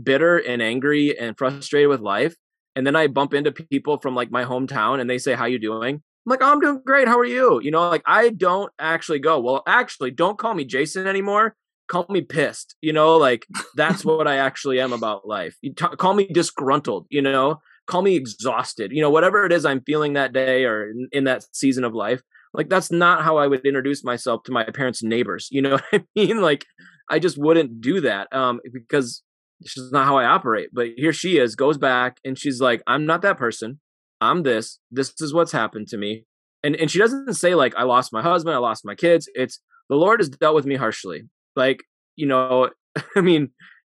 bitter 0.03 0.39
and 0.39 0.63
angry 0.63 1.17
and 1.19 1.37
frustrated 1.37 1.89
with 1.89 2.01
life, 2.01 2.35
and 2.77 2.87
then 2.87 2.97
I 2.97 3.09
bump 3.09 3.35
into 3.35 3.53
people 3.53 3.99
from 3.99 4.15
like 4.15 4.31
my 4.31 4.45
hometown 4.45 5.01
and 5.01 5.11
they 5.11 5.19
say, 5.19 5.35
How 5.35 5.47
you 5.47 5.59
doing? 5.59 5.97
I'm 5.97 6.31
like, 6.31 6.43
oh, 6.43 6.53
I'm 6.53 6.61
doing 6.61 6.83
great. 6.85 7.09
How 7.09 7.19
are 7.19 7.25
you? 7.25 7.61
You 7.63 7.71
know, 7.71 7.89
like 7.89 8.03
I 8.07 8.31
don't 8.31 8.73
actually 8.79 9.19
go, 9.19 9.41
Well, 9.41 9.63
actually, 9.67 10.13
don't 10.13 10.39
call 10.39 10.55
me 10.55 10.65
Jason 10.65 11.07
anymore. 11.07 11.57
Call 11.89 12.07
me 12.09 12.21
pissed. 12.21 12.77
You 12.81 12.93
know, 12.93 13.17
like 13.17 13.47
that's 13.75 14.05
what 14.05 14.29
I 14.29 14.37
actually 14.37 14.81
am 14.81 14.93
about 14.93 15.27
life. 15.27 15.57
You 15.63 15.75
t- 15.75 15.97
call 15.99 16.15
me 16.15 16.27
disgruntled, 16.27 17.07
you 17.11 17.23
know, 17.23 17.61
call 17.87 18.03
me 18.03 18.17
exhausted, 18.17 18.93
you 18.93 19.03
know, 19.03 19.11
whatever 19.11 19.45
it 19.45 19.53
is 19.53 19.65
I'm 19.65 19.83
feeling 19.83 20.13
that 20.13 20.33
day 20.33 20.65
or 20.65 20.91
in, 20.91 21.09
in 21.13 21.25
that 21.25 21.45
season 21.53 21.85
of 21.85 21.95
life. 21.95 22.23
Like 22.53 22.69
that's 22.69 22.91
not 22.91 23.23
how 23.23 23.37
I 23.37 23.47
would 23.47 23.65
introduce 23.65 24.03
myself 24.05 24.43
to 24.45 24.53
my 24.53 24.65
parents' 24.65 25.03
neighbors. 25.03 25.49
You 25.51 25.63
know 25.63 25.71
what 25.73 25.85
I 25.93 26.05
mean? 26.17 26.41
Like 26.41 26.67
I 27.09 27.19
just 27.19 27.39
wouldn't 27.39 27.81
do 27.81 28.01
that 28.03 28.33
um, 28.33 28.61
because 28.73 29.23
is 29.63 29.93
not 29.93 30.07
how 30.07 30.17
I 30.17 30.25
operate. 30.25 30.71
But 30.73 30.89
here 30.97 31.13
she 31.13 31.39
is, 31.39 31.55
goes 31.55 31.79
back, 31.79 32.19
and 32.25 32.39
she's 32.39 32.61
like, 32.61 32.83
I'm 32.87 33.07
not 33.07 33.23
that 33.23 33.39
person. 33.39 33.81
I'm 34.21 34.43
this. 34.43 34.79
This 34.91 35.13
is 35.21 35.33
what's 35.33 35.53
happened 35.53 35.89
to 35.89 35.97
me. 35.97 36.25
And 36.63 36.77
and 36.77 36.91
she 36.91 36.99
doesn't 36.99 37.35
say 37.35 37.55
like 37.55 37.75
I 37.77 37.85
lost 37.85 38.13
my 38.13 38.23
husband, 38.23 38.55
I 38.55 38.59
lost 38.59 38.85
my 38.85 38.95
kids. 38.95 39.29
It's 39.35 39.61
the 39.89 39.97
Lord 39.97 40.21
has 40.21 40.29
dealt 40.29 40.55
with 40.55 40.67
me 40.67 40.77
harshly. 40.77 41.23
Like, 41.57 41.83
you 42.17 42.27
know, 42.27 42.71
I 43.17 43.21
mean, 43.21 43.51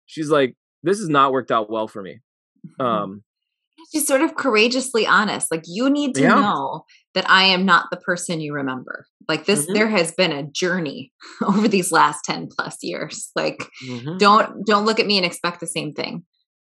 she's 0.06 0.30
like, 0.30 0.56
this 0.82 0.98
has 0.98 1.08
not 1.08 1.32
worked 1.32 1.50
out 1.50 1.70
well 1.70 1.88
for 1.88 2.02
me. 2.02 2.20
Mm-hmm. 2.80 2.82
Um 2.82 3.22
she's 3.92 4.06
sort 4.06 4.22
of 4.22 4.34
courageously 4.34 5.06
honest. 5.06 5.50
Like 5.50 5.64
you 5.66 5.90
need 5.90 6.14
to 6.16 6.22
yeah. 6.22 6.40
know 6.40 6.84
that 7.14 7.28
I 7.28 7.44
am 7.44 7.64
not 7.64 7.90
the 7.90 7.96
person 7.96 8.40
you 8.40 8.54
remember. 8.54 9.06
Like 9.28 9.46
this, 9.46 9.64
mm-hmm. 9.64 9.74
there 9.74 9.88
has 9.88 10.12
been 10.12 10.32
a 10.32 10.50
journey 10.50 11.12
over 11.42 11.68
these 11.68 11.92
last 11.92 12.24
10 12.24 12.48
plus 12.48 12.78
years. 12.82 13.30
Like 13.34 13.58
mm-hmm. 13.86 14.18
don't, 14.18 14.66
don't 14.66 14.84
look 14.84 15.00
at 15.00 15.06
me 15.06 15.16
and 15.16 15.26
expect 15.26 15.60
the 15.60 15.66
same 15.66 15.92
thing. 15.92 16.24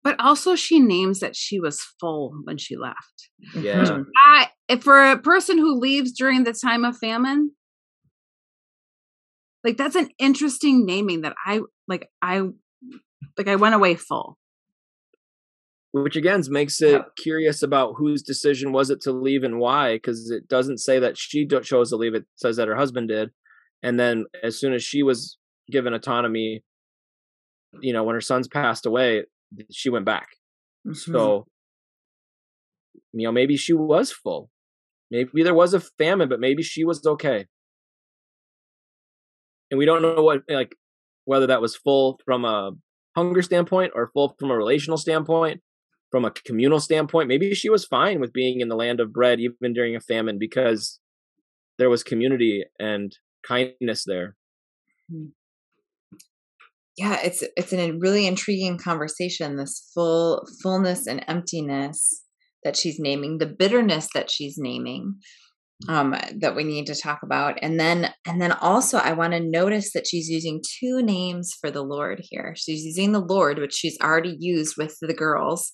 But 0.04 0.20
also 0.20 0.54
she 0.54 0.78
names 0.78 1.18
that 1.20 1.34
she 1.34 1.58
was 1.58 1.82
full 1.98 2.32
when 2.44 2.58
she 2.58 2.76
left. 2.76 3.28
Yeah. 3.54 4.02
I, 4.24 4.48
for 4.80 5.10
a 5.10 5.18
person 5.18 5.58
who 5.58 5.78
leaves 5.78 6.12
during 6.12 6.44
the 6.44 6.52
time 6.52 6.84
of 6.84 6.96
famine, 6.96 7.50
like 9.64 9.76
that's 9.76 9.96
an 9.96 10.10
interesting 10.20 10.86
naming 10.86 11.22
that 11.22 11.34
I 11.44 11.60
like 11.88 12.08
I 12.22 12.42
like 13.36 13.48
I 13.48 13.56
went 13.56 13.74
away 13.74 13.96
full 13.96 14.38
which 16.02 16.16
again 16.16 16.42
makes 16.48 16.82
it 16.82 16.92
yeah. 16.92 17.02
curious 17.16 17.62
about 17.62 17.94
whose 17.96 18.22
decision 18.22 18.72
was 18.72 18.90
it 18.90 19.00
to 19.00 19.12
leave 19.12 19.42
and 19.42 19.58
why 19.58 19.94
because 19.94 20.30
it 20.30 20.46
doesn't 20.48 20.78
say 20.78 20.98
that 20.98 21.16
she 21.16 21.46
chose 21.62 21.90
to 21.90 21.96
leave 21.96 22.14
it 22.14 22.24
says 22.36 22.56
that 22.56 22.68
her 22.68 22.76
husband 22.76 23.08
did. 23.08 23.30
And 23.82 23.98
then 23.98 24.26
as 24.42 24.58
soon 24.58 24.72
as 24.72 24.82
she 24.82 25.02
was 25.02 25.38
given 25.70 25.94
autonomy 25.94 26.62
you 27.80 27.92
know 27.92 28.04
when 28.04 28.14
her 28.14 28.20
sons 28.20 28.48
passed 28.48 28.86
away 28.86 29.24
she 29.70 29.88
went 29.88 30.04
back. 30.04 30.28
Mm-hmm. 30.86 31.12
so 31.12 31.46
you 33.12 33.26
know 33.26 33.32
maybe 33.32 33.56
she 33.56 33.72
was 33.72 34.12
full. 34.12 34.50
Maybe 35.10 35.42
there 35.42 35.54
was 35.54 35.72
a 35.72 35.80
famine 35.80 36.28
but 36.28 36.40
maybe 36.40 36.62
she 36.62 36.84
was 36.84 37.04
okay. 37.06 37.46
And 39.70 39.78
we 39.78 39.86
don't 39.86 40.02
know 40.02 40.22
what 40.22 40.42
like 40.48 40.76
whether 41.24 41.46
that 41.46 41.62
was 41.62 41.74
full 41.74 42.20
from 42.24 42.44
a 42.44 42.72
hunger 43.16 43.40
standpoint 43.40 43.92
or 43.94 44.10
full 44.12 44.36
from 44.38 44.50
a 44.50 44.56
relational 44.56 44.98
standpoint 44.98 45.62
from 46.10 46.24
a 46.24 46.30
communal 46.30 46.80
standpoint, 46.80 47.28
maybe 47.28 47.54
she 47.54 47.68
was 47.68 47.84
fine 47.84 48.20
with 48.20 48.32
being 48.32 48.60
in 48.60 48.68
the 48.68 48.76
land 48.76 49.00
of 49.00 49.12
bread 49.12 49.40
even 49.40 49.72
during 49.72 49.96
a 49.96 50.00
famine 50.00 50.38
because 50.38 51.00
there 51.78 51.90
was 51.90 52.02
community 52.02 52.64
and 52.78 53.16
kindness 53.46 54.04
there. 54.06 54.36
Hmm. 55.10 55.26
Yeah, 56.96 57.18
it's 57.22 57.44
it's 57.56 57.74
a 57.74 57.92
really 57.92 58.26
intriguing 58.26 58.78
conversation. 58.78 59.56
This 59.56 59.90
full 59.94 60.46
fullness 60.62 61.06
and 61.06 61.22
emptiness 61.28 62.22
that 62.64 62.76
she's 62.76 62.98
naming, 62.98 63.36
the 63.36 63.46
bitterness 63.46 64.08
that 64.14 64.30
she's 64.30 64.56
naming, 64.56 65.16
um, 65.88 66.16
that 66.40 66.56
we 66.56 66.64
need 66.64 66.86
to 66.86 66.94
talk 66.94 67.18
about, 67.22 67.58
and 67.60 67.78
then 67.78 68.14
and 68.26 68.40
then 68.40 68.52
also 68.52 68.96
I 68.96 69.12
want 69.12 69.34
to 69.34 69.40
notice 69.40 69.92
that 69.92 70.06
she's 70.06 70.28
using 70.28 70.62
two 70.80 71.02
names 71.02 71.52
for 71.60 71.70
the 71.70 71.82
Lord 71.82 72.22
here. 72.30 72.54
She's 72.56 72.82
using 72.82 73.12
the 73.12 73.20
Lord, 73.20 73.58
which 73.58 73.74
she's 73.74 73.98
already 74.02 74.34
used 74.40 74.76
with 74.78 74.96
the 75.02 75.14
girls, 75.14 75.72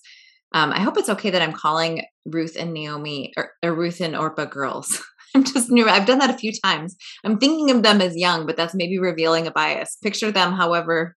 um, 0.53 0.71
I 0.71 0.81
hope 0.81 0.97
it's 0.97 1.09
okay 1.09 1.29
that 1.31 1.41
I'm 1.41 1.53
calling 1.53 2.03
Ruth 2.25 2.55
and 2.57 2.73
Naomi 2.73 3.33
or, 3.37 3.51
or 3.63 3.73
Ruth 3.73 4.01
and 4.01 4.15
Orpah 4.15 4.45
girls. 4.45 5.01
I'm 5.35 5.43
just 5.43 5.71
new. 5.71 5.87
I've 5.89 6.05
done 6.05 6.19
that 6.19 6.29
a 6.29 6.37
few 6.37 6.51
times. 6.63 6.95
I'm 7.23 7.39
thinking 7.39 7.71
of 7.71 7.81
them 7.81 8.01
as 8.01 8.15
young, 8.15 8.45
but 8.45 8.55
that's 8.55 8.75
maybe 8.75 8.99
revealing 8.99 9.47
a 9.47 9.51
bias. 9.51 9.97
Picture 10.03 10.31
them, 10.31 10.53
however. 10.53 11.15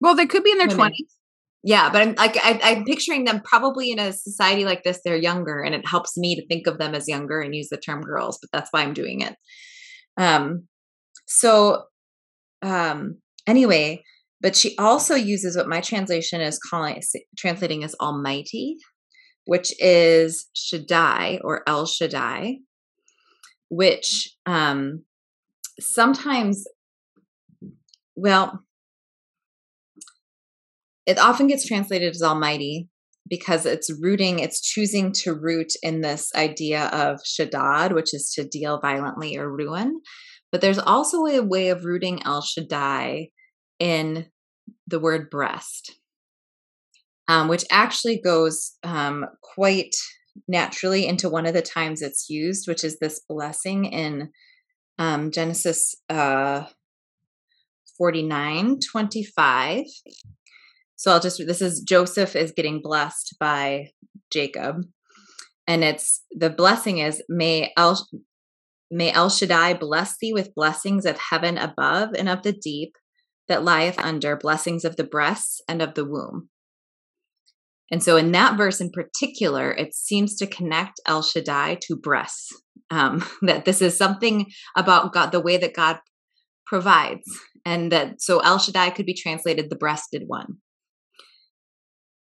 Well, 0.00 0.16
they 0.16 0.26
could 0.26 0.42
be 0.42 0.50
in 0.50 0.58
their 0.58 0.66
twenties. 0.66 1.14
Yeah, 1.62 1.90
but 1.90 2.02
I'm 2.02 2.14
like 2.14 2.36
I, 2.36 2.60
I'm 2.62 2.84
picturing 2.84 3.24
them 3.24 3.40
probably 3.44 3.90
in 3.90 3.98
a 3.98 4.12
society 4.12 4.64
like 4.64 4.82
this. 4.82 5.00
They're 5.04 5.16
younger, 5.16 5.62
and 5.62 5.74
it 5.74 5.86
helps 5.86 6.16
me 6.16 6.34
to 6.34 6.46
think 6.48 6.66
of 6.66 6.78
them 6.78 6.94
as 6.94 7.08
younger 7.08 7.40
and 7.40 7.54
use 7.54 7.68
the 7.68 7.76
term 7.76 8.02
girls. 8.02 8.38
But 8.40 8.50
that's 8.52 8.72
why 8.72 8.82
I'm 8.82 8.94
doing 8.94 9.20
it. 9.20 9.36
Um, 10.16 10.66
so, 11.26 11.84
um, 12.62 13.18
anyway, 13.46 14.02
but 14.40 14.56
she 14.56 14.76
also 14.78 15.14
uses 15.14 15.56
what 15.56 15.68
my 15.68 15.80
translation 15.80 16.40
is 16.40 16.58
calling 16.58 17.02
translating 17.38 17.84
as 17.84 17.94
Almighty, 18.00 18.76
which 19.46 19.72
is 19.80 20.46
Shaddai 20.54 21.40
or 21.42 21.62
El 21.68 21.86
Shaddai, 21.86 22.58
which 23.70 24.28
um, 24.44 25.04
sometimes, 25.80 26.64
well, 28.14 28.60
it 31.06 31.18
often 31.18 31.46
gets 31.46 31.66
translated 31.66 32.14
as 32.14 32.22
Almighty 32.22 32.88
because 33.28 33.64
it's 33.66 33.90
rooting, 34.00 34.38
it's 34.38 34.60
choosing 34.60 35.12
to 35.12 35.34
root 35.34 35.72
in 35.82 36.00
this 36.00 36.32
idea 36.34 36.86
of 36.86 37.20
Shaddad, 37.24 37.92
which 37.92 38.12
is 38.12 38.32
to 38.34 38.46
deal 38.46 38.80
violently 38.80 39.36
or 39.36 39.50
ruin. 39.50 40.00
But 40.52 40.60
there's 40.60 40.78
also 40.78 41.24
a 41.24 41.42
way 41.42 41.68
of 41.68 41.84
rooting 41.84 42.22
El 42.24 42.42
Shaddai 42.42 43.30
in 43.78 44.26
the 44.86 45.00
word 45.00 45.30
breast, 45.30 45.96
um, 47.28 47.48
which 47.48 47.64
actually 47.70 48.20
goes 48.20 48.72
um, 48.82 49.26
quite 49.42 49.94
naturally 50.48 51.06
into 51.06 51.28
one 51.28 51.46
of 51.46 51.54
the 51.54 51.62
times 51.62 52.02
it's 52.02 52.28
used, 52.28 52.68
which 52.68 52.84
is 52.84 52.98
this 52.98 53.20
blessing 53.28 53.84
in 53.86 54.30
um, 54.98 55.30
Genesis 55.30 55.94
uh, 56.08 56.64
49 57.98 58.78
25. 58.80 59.84
So 60.96 61.12
I'll 61.12 61.20
just, 61.20 61.42
this 61.46 61.60
is 61.60 61.80
Joseph 61.80 62.34
is 62.36 62.52
getting 62.52 62.80
blessed 62.82 63.36
by 63.38 63.90
Jacob. 64.32 64.82
And 65.66 65.84
it's 65.84 66.22
the 66.30 66.50
blessing 66.50 66.98
is, 66.98 67.22
may 67.28 67.72
El, 67.76 68.06
may 68.90 69.12
El 69.12 69.28
Shaddai 69.28 69.74
bless 69.74 70.16
thee 70.18 70.32
with 70.32 70.54
blessings 70.54 71.04
of 71.04 71.18
heaven 71.18 71.58
above 71.58 72.10
and 72.16 72.28
of 72.28 72.42
the 72.42 72.52
deep 72.52 72.96
that 73.48 73.64
lieth 73.64 73.98
under 73.98 74.36
blessings 74.36 74.84
of 74.84 74.96
the 74.96 75.04
breasts 75.04 75.60
and 75.68 75.80
of 75.82 75.94
the 75.94 76.04
womb. 76.04 76.48
And 77.90 78.02
so, 78.02 78.16
in 78.16 78.32
that 78.32 78.56
verse 78.56 78.80
in 78.80 78.90
particular, 78.90 79.72
it 79.72 79.94
seems 79.94 80.36
to 80.36 80.46
connect 80.46 81.00
El 81.06 81.22
Shaddai 81.22 81.78
to 81.82 81.96
breasts. 81.96 82.52
Um, 82.90 83.24
that 83.42 83.64
this 83.64 83.80
is 83.80 83.96
something 83.96 84.46
about 84.76 85.12
God, 85.12 85.32
the 85.32 85.40
way 85.40 85.56
that 85.56 85.74
God 85.74 85.98
provides, 86.66 87.28
and 87.64 87.92
that 87.92 88.20
so 88.20 88.40
El 88.40 88.58
Shaddai 88.58 88.90
could 88.90 89.06
be 89.06 89.14
translated 89.14 89.70
the 89.70 89.76
breasted 89.76 90.24
one. 90.26 90.58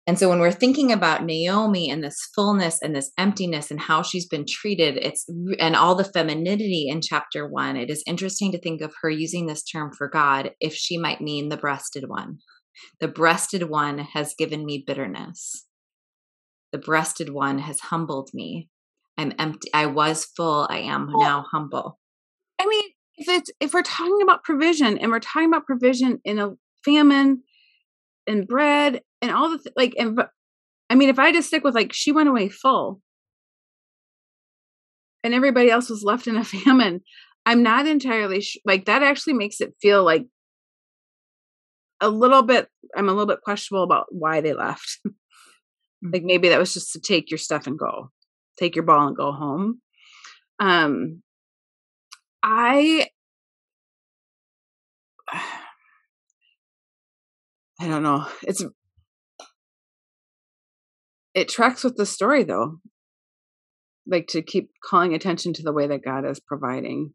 And 0.10 0.18
so 0.18 0.28
when 0.28 0.40
we're 0.40 0.50
thinking 0.52 0.92
about 0.92 1.24
Naomi 1.24 1.88
and 1.92 2.04
this 2.04 2.18
fullness 2.34 2.82
and 2.82 2.96
this 2.96 3.12
emptiness 3.20 3.70
and 3.70 3.80
how 3.80 4.02
she's 4.02 4.28
been 4.28 4.44
treated, 4.50 4.98
it's 4.98 5.24
and 5.60 5.76
all 5.76 5.94
the 5.94 6.04
femininity 6.04 6.88
in 6.90 7.02
chapter 7.04 7.48
1, 7.48 7.78
it 7.78 7.92
is 7.92 8.04
interesting 8.08 8.52
to 8.52 8.60
think 8.60 8.82
of 8.82 8.92
her 9.04 9.10
using 9.12 9.46
this 9.46 9.64
term 9.64 9.92
for 9.96 10.10
God 10.10 10.50
if 10.60 10.74
she 10.74 10.98
might 10.98 11.22
mean 11.22 11.50
the 11.50 11.58
breasted 11.58 12.06
one. 12.08 12.40
The 13.00 13.08
breasted 13.08 13.70
one 13.70 14.00
has 14.00 14.34
given 14.34 14.66
me 14.66 14.84
bitterness. 14.84 15.68
The 16.72 16.80
breasted 16.80 17.30
one 17.30 17.60
has 17.60 17.80
humbled 17.80 18.32
me. 18.34 18.68
I'm 19.16 19.34
empty. 19.38 19.70
I 19.76 19.86
was 19.86 20.26
full. 20.26 20.66
I 20.72 20.80
am 20.80 21.08
now 21.14 21.46
humble. 21.52 22.00
I 22.60 22.66
mean, 22.66 22.86
if 23.18 23.30
it's 23.30 23.52
if 23.60 23.76
we're 23.76 23.84
talking 23.84 24.24
about 24.24 24.44
provision 24.44 24.98
and 24.98 25.12
we're 25.12 25.20
talking 25.20 25.50
about 25.50 25.68
provision 25.68 26.20
in 26.26 26.40
a 26.40 26.54
famine 26.84 27.44
and 28.28 28.48
bread 28.48 29.02
and 29.22 29.32
all 29.32 29.50
the 29.50 29.58
th- 29.58 29.74
like 29.76 29.94
and 29.98 30.20
I 30.90 30.96
mean 30.96 31.10
if 31.10 31.20
I 31.20 31.32
just 31.32 31.48
stick 31.48 31.64
with 31.64 31.76
like 31.76 31.94
she 31.94 32.12
went 32.12 32.30
away 32.30 32.50
full 32.50 33.02
and 35.24 35.34
everybody 35.34 35.70
else 35.70 35.90
was 35.90 36.04
left 36.04 36.28
in 36.28 36.38
a 36.38 36.44
famine 36.46 37.02
I'm 37.46 37.64
not 37.64 37.88
entirely 37.88 38.42
sh- 38.42 38.60
like 38.66 38.86
that 38.86 39.04
actually 39.04 39.34
makes 39.34 39.62
it 39.62 39.74
feel 39.82 40.04
like 40.04 40.26
a 42.02 42.10
little 42.10 42.44
bit 42.44 42.68
I'm 42.96 43.10
a 43.10 43.12
little 43.12 43.26
bit 43.26 43.42
questionable 43.42 43.84
about 43.84 44.08
why 44.10 44.42
they 44.42 44.54
left. 44.54 45.00
like 46.02 46.24
maybe 46.24 46.50
that 46.50 46.60
was 46.60 46.74
just 46.74 46.94
to 46.94 47.00
take 47.00 47.30
your 47.30 47.38
stuff 47.38 47.68
and 47.68 47.78
go. 47.78 48.12
Take 48.58 48.76
your 48.76 48.86
ball 48.86 49.08
and 49.08 49.18
go 49.18 49.32
home. 49.32 49.82
Um 50.60 51.22
I 52.42 53.08
I 57.80 57.88
don't 57.88 58.04
know. 58.04 58.28
It's 58.44 58.64
it 61.34 61.48
tracks 61.48 61.84
with 61.84 61.96
the 61.96 62.06
story 62.06 62.44
though. 62.44 62.80
Like 64.06 64.28
to 64.30 64.42
keep 64.42 64.72
calling 64.84 65.14
attention 65.14 65.54
to 65.54 65.64
the 65.64 65.74
way 65.74 65.88
that 65.88 66.04
God 66.04 66.26
is 66.26 66.40
providing. 66.40 67.14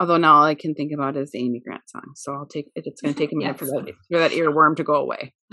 Although 0.00 0.16
now 0.16 0.36
all 0.36 0.44
I 0.44 0.54
can 0.54 0.74
think 0.74 0.90
about 0.92 1.16
is 1.16 1.30
the 1.32 1.38
Amy 1.38 1.60
Grant 1.64 1.82
song. 1.88 2.14
So 2.16 2.32
I'll 2.32 2.46
take 2.46 2.66
it. 2.74 2.84
It's 2.86 3.00
going 3.00 3.14
to 3.14 3.18
take 3.18 3.32
a 3.32 3.36
minute 3.36 3.52
yes. 3.52 3.58
for 3.58 3.66
that 3.66 3.94
for 4.10 4.18
that 4.18 4.32
earworm 4.32 4.76
to 4.76 4.84
go 4.84 4.94
away. 4.94 5.34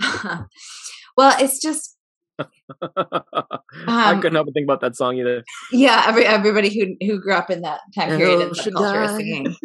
well, 1.16 1.36
it's 1.38 1.60
just 1.60 1.96
I 2.38 4.12
um 4.12 4.20
couldn't 4.20 4.34
help 4.34 4.46
but 4.46 4.54
think 4.54 4.64
about 4.64 4.80
that 4.80 4.96
song 4.96 5.18
either. 5.18 5.44
Yeah, 5.72 6.04
every 6.06 6.24
everybody 6.24 6.70
who 6.74 7.06
who 7.06 7.20
grew 7.20 7.34
up 7.34 7.50
in 7.50 7.62
that 7.62 7.80
time 7.94 8.16
period 8.16 8.40
in 8.40 8.48
the 8.48 8.70
culture 8.72 9.02
is 9.02 9.10
singing. 9.16 9.56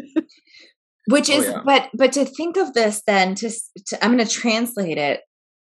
Which 1.07 1.29
oh, 1.29 1.33
is, 1.33 1.47
oh, 1.47 1.51
yeah. 1.51 1.61
but 1.65 1.89
but 1.93 2.11
to 2.13 2.25
think 2.25 2.57
of 2.57 2.73
this 2.73 3.01
then 3.05 3.35
to, 3.35 3.49
to 3.87 4.03
I'm 4.03 4.15
going 4.15 4.25
to 4.25 4.31
translate 4.31 4.97
it 4.97 5.21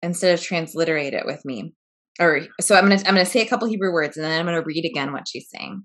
instead 0.03 0.35
of 0.35 0.43
transliterate 0.43 1.15
it 1.15 1.27
with 1.27 1.45
me, 1.45 1.75
or 2.21 2.43
so 2.61 2.75
I'm 2.75 2.87
going 2.87 2.99
to 2.99 3.07
I'm 3.07 3.15
going 3.15 3.27
to 3.27 3.31
say 3.31 3.43
a 3.43 3.49
couple 3.49 3.69
Hebrew 3.69 3.93
words 3.93 4.17
and 4.17 4.25
then 4.25 4.39
I'm 4.39 4.47
going 4.47 4.61
to 4.61 4.67
read 4.67 4.85
again 4.85 5.13
what 5.13 5.29
she's 5.29 5.49
saying. 5.51 5.83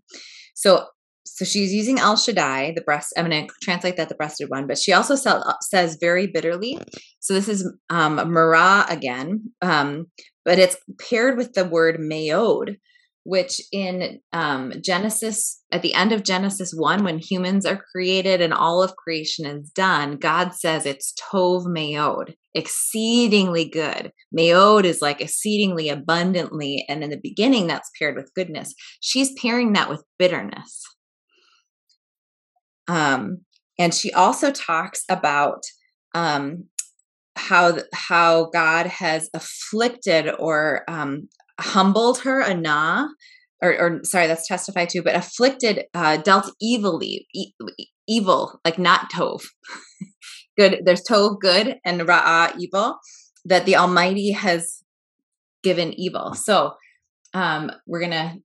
So 0.55 0.85
so 1.25 1.45
she's 1.45 1.71
using 1.73 1.99
El 1.99 2.17
Shaddai, 2.17 2.73
the 2.75 2.81
breast. 2.81 3.13
I'm 3.17 3.29
going 3.29 3.47
to 3.47 3.53
translate 3.61 3.97
that 3.97 4.09
the 4.09 4.15
breasted 4.15 4.49
one, 4.49 4.67
but 4.67 4.77
she 4.77 4.91
also 4.91 5.15
sell, 5.15 5.57
says 5.61 5.97
very 5.99 6.27
bitterly. 6.27 6.79
So 7.19 7.33
this 7.33 7.47
is 7.47 7.71
um, 7.89 8.15
Marah 8.15 8.85
again, 8.89 9.51
um, 9.61 10.07
but 10.43 10.59
it's 10.59 10.77
paired 10.99 11.37
with 11.37 11.53
the 11.53 11.65
word 11.65 11.99
mayod, 11.99 12.75
which 13.23 13.61
in 13.71 14.19
um, 14.33 14.73
Genesis, 14.83 15.61
at 15.71 15.81
the 15.81 15.93
end 15.93 16.11
of 16.11 16.23
Genesis 16.23 16.73
1, 16.75 17.03
when 17.03 17.19
humans 17.19 17.65
are 17.65 17.83
created 17.91 18.41
and 18.41 18.53
all 18.53 18.81
of 18.81 18.95
creation 18.95 19.45
is 19.45 19.69
done, 19.69 20.17
God 20.17 20.53
says 20.55 20.85
it's 20.85 21.13
Tov 21.31 21.65
Mayod, 21.65 22.33
exceedingly 22.55 23.65
good. 23.65 24.11
Mayod 24.35 24.85
is 24.85 25.01
like 25.01 25.21
exceedingly 25.21 25.89
abundantly. 25.89 26.83
And 26.89 27.03
in 27.03 27.11
the 27.11 27.19
beginning, 27.21 27.67
that's 27.67 27.91
paired 27.97 28.15
with 28.15 28.33
goodness. 28.33 28.73
She's 29.01 29.33
pairing 29.39 29.73
that 29.73 29.89
with 29.89 30.03
bitterness. 30.17 30.83
Um, 32.87 33.41
and 33.77 33.93
she 33.93 34.11
also 34.13 34.51
talks 34.51 35.03
about 35.09 35.63
um, 36.13 36.65
how 37.35 37.79
how 37.93 38.49
God 38.49 38.87
has 38.87 39.29
afflicted 39.33 40.29
or 40.37 40.83
um, 40.87 41.29
humbled 41.61 42.19
her, 42.19 42.43
Anah, 42.43 43.09
or, 43.61 43.79
or 43.79 43.99
sorry, 44.03 44.27
that's 44.27 44.47
testified 44.47 44.89
to, 44.89 45.01
but 45.01 45.15
afflicted, 45.15 45.85
uh, 45.93 46.17
dealt 46.17 46.51
evilly, 46.61 47.27
e- 47.33 47.53
evil, 48.07 48.59
like 48.65 48.79
not 48.79 49.11
tov. 49.11 49.43
good. 50.57 50.81
There's 50.83 51.03
tov, 51.03 51.39
good, 51.39 51.77
and 51.85 52.01
ra'ah, 52.01 52.57
evil. 52.57 52.97
That 53.45 53.65
the 53.65 53.77
Almighty 53.77 54.31
has 54.31 54.83
given 55.63 55.93
evil. 55.93 56.33
So 56.33 56.73
um, 57.33 57.71
we're 57.87 58.01
gonna 58.01 58.35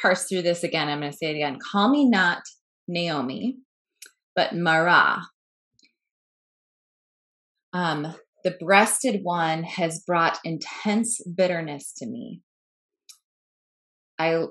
parse 0.00 0.24
through 0.24 0.42
this 0.42 0.64
again. 0.64 0.88
I'm 0.88 1.00
gonna 1.00 1.12
say 1.12 1.30
it 1.30 1.36
again. 1.36 1.58
Call 1.72 1.88
me 1.88 2.08
not 2.08 2.42
Naomi, 2.88 3.58
but 4.36 4.54
Mara. 4.54 5.22
Um, 7.72 8.14
the 8.44 8.56
breasted 8.60 9.20
one 9.22 9.62
has 9.62 10.00
brought 10.00 10.38
intense 10.44 11.20
bitterness 11.22 11.92
to 11.96 12.06
me. 12.06 12.42
I 14.18 14.44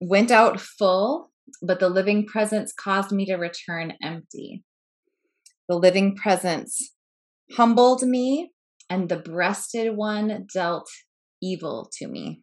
went 0.00 0.30
out 0.30 0.60
full, 0.60 1.30
but 1.62 1.80
the 1.80 1.88
living 1.88 2.26
presence 2.26 2.72
caused 2.72 3.12
me 3.12 3.26
to 3.26 3.36
return 3.36 3.94
empty. 4.02 4.64
The 5.68 5.76
living 5.76 6.16
presence 6.16 6.92
humbled 7.52 8.02
me, 8.02 8.52
and 8.88 9.08
the 9.08 9.16
breasted 9.16 9.96
one 9.96 10.46
dealt 10.52 10.88
evil 11.42 11.90
to 11.98 12.06
me. 12.06 12.42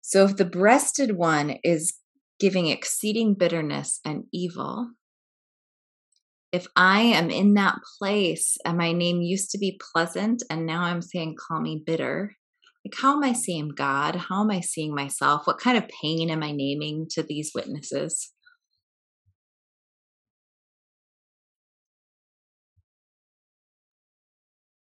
So, 0.00 0.24
if 0.24 0.36
the 0.36 0.44
breasted 0.44 1.16
one 1.16 1.58
is 1.64 1.94
giving 2.38 2.66
exceeding 2.66 3.34
bitterness 3.34 4.00
and 4.04 4.24
evil. 4.32 4.90
If 6.52 6.66
I 6.76 7.00
am 7.00 7.30
in 7.30 7.54
that 7.54 7.76
place 7.98 8.56
and 8.64 8.78
my 8.78 8.92
name 8.92 9.20
used 9.20 9.50
to 9.50 9.58
be 9.58 9.80
pleasant 9.92 10.42
and 10.50 10.66
now 10.66 10.82
I'm 10.82 11.02
saying, 11.02 11.36
call 11.36 11.60
me 11.60 11.82
bitter, 11.84 12.34
like 12.86 12.94
how 13.00 13.16
am 13.16 13.24
I 13.24 13.32
seeing 13.32 13.70
God? 13.70 14.14
How 14.14 14.42
am 14.42 14.50
I 14.50 14.60
seeing 14.60 14.94
myself? 14.94 15.46
What 15.46 15.58
kind 15.58 15.76
of 15.76 15.88
pain 15.88 16.30
am 16.30 16.44
I 16.44 16.52
naming 16.52 17.08
to 17.10 17.22
these 17.24 17.50
witnesses? 17.52 18.32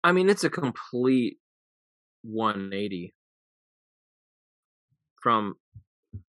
I 0.04 0.14
mean, 0.14 0.30
it's 0.30 0.44
a 0.44 0.50
complete 0.50 1.38
180 2.24 3.14
from 5.22 5.54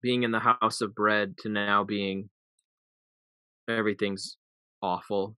being 0.03 0.25
in 0.25 0.31
the 0.31 0.41
house 0.41 0.83
of 0.83 0.95
bread 0.95 1.39
to 1.39 1.49
now 1.49 1.85
being 1.85 2.29
everything's 3.67 4.37
awful. 4.83 5.37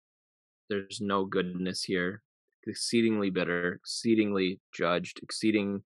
There's 0.68 1.00
no 1.00 1.26
goodness 1.26 1.84
here. 1.84 2.22
Exceedingly 2.66 3.30
bitter, 3.30 3.74
exceedingly 3.74 4.58
judged, 4.72 5.20
exceeding 5.22 5.84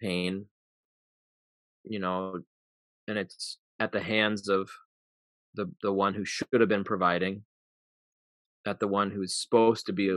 pain. 0.00 0.46
You 1.84 1.98
know, 1.98 2.40
and 3.08 3.18
it's 3.18 3.58
at 3.78 3.92
the 3.92 4.00
hands 4.00 4.48
of 4.48 4.70
the 5.54 5.70
the 5.82 5.92
one 5.92 6.14
who 6.14 6.24
should 6.24 6.60
have 6.60 6.68
been 6.68 6.84
providing, 6.84 7.44
at 8.66 8.80
the 8.80 8.88
one 8.88 9.10
who's 9.10 9.34
supposed 9.34 9.86
to 9.86 9.92
be 9.92 10.16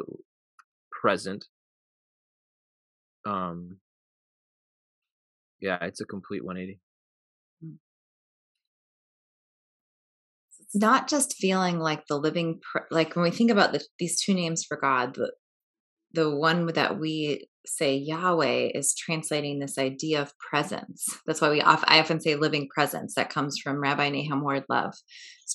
present. 0.92 1.46
Um 3.26 3.78
yeah, 5.60 5.78
it's 5.82 6.02
a 6.02 6.06
complete 6.06 6.44
180. 6.44 6.80
it's 10.74 10.82
not 10.82 11.08
just 11.08 11.36
feeling 11.36 11.80
like 11.80 12.08
the 12.08 12.18
living 12.18 12.60
like 12.90 13.16
when 13.16 13.24
we 13.24 13.32
think 13.32 13.52
about 13.52 13.72
the, 13.72 13.84
these 14.00 14.22
two 14.22 14.34
names 14.34 14.64
for 14.64 14.78
god 14.78 15.16
the 15.16 15.32
the 16.14 16.36
one 16.36 16.66
that 16.68 17.00
we 17.00 17.48
say 17.66 17.96
Yahweh 17.96 18.72
is 18.74 18.96
translating 18.96 19.60
this 19.60 19.78
idea 19.78 20.22
of 20.22 20.38
presence. 20.38 21.06
That's 21.26 21.42
why 21.42 21.50
we 21.50 21.62
often, 21.62 21.88
I 21.90 22.00
often 22.00 22.20
say 22.20 22.36
living 22.36 22.68
presence. 22.74 23.16
That 23.16 23.30
comes 23.30 23.58
from 23.58 23.80
Rabbi 23.80 24.10
Nahum 24.10 24.42
Ward-Lev, 24.44 24.94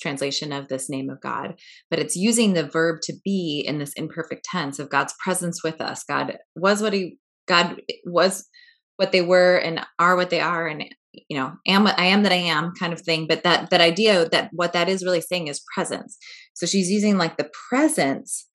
translation 0.01 0.53
of 0.53 0.69
this 0.69 0.89
name 0.89 1.11
of 1.11 1.21
God. 1.21 1.59
But 1.91 1.99
it's 1.99 2.17
using 2.17 2.55
the 2.55 2.67
verb 2.67 3.01
to 3.03 3.15
be 3.25 3.65
in 3.67 3.79
this 3.79 3.93
imperfect 3.95 4.45
tense 4.45 4.79
of 4.79 4.91
God's 4.91 5.15
presence 5.23 5.63
with 5.63 5.81
us. 5.81 6.05
God 6.05 6.39
was 6.55 6.81
what 6.81 6.93
he 6.93 7.19
God 7.47 7.81
was 8.05 8.47
what 8.97 9.13
they 9.13 9.23
were 9.23 9.57
and 9.57 9.81
are 9.99 10.17
what 10.17 10.31
they 10.31 10.41
are 10.41 10.67
and 10.67 10.85
you 11.13 11.37
know 11.37 11.53
am 11.67 11.87
i 11.87 12.05
am 12.05 12.23
that 12.23 12.33
i 12.33 12.37
am 12.37 12.73
kind 12.75 12.93
of 12.93 13.01
thing 13.01 13.27
but 13.27 13.43
that 13.43 13.71
that 13.71 13.81
idea 13.81 14.29
that 14.29 14.51
what 14.53 14.73
that 14.73 14.89
is 14.89 15.05
really 15.05 15.21
saying 15.21 15.49
is 15.49 15.65
presence 15.75 16.19
so 16.55 16.67
she's 16.67 16.91
using 16.91 17.17
like 17.17 17.37
the 17.37 17.51
presence 17.71 18.48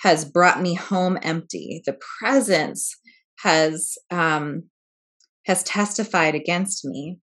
has 0.00 0.24
brought 0.24 0.60
me 0.60 0.74
home 0.74 1.18
empty. 1.22 1.82
The 1.86 1.96
presence 2.18 2.96
has 3.40 3.96
um 4.10 4.64
has 5.46 5.62
testified 5.62 6.34
against 6.34 6.84
me. 6.84 7.18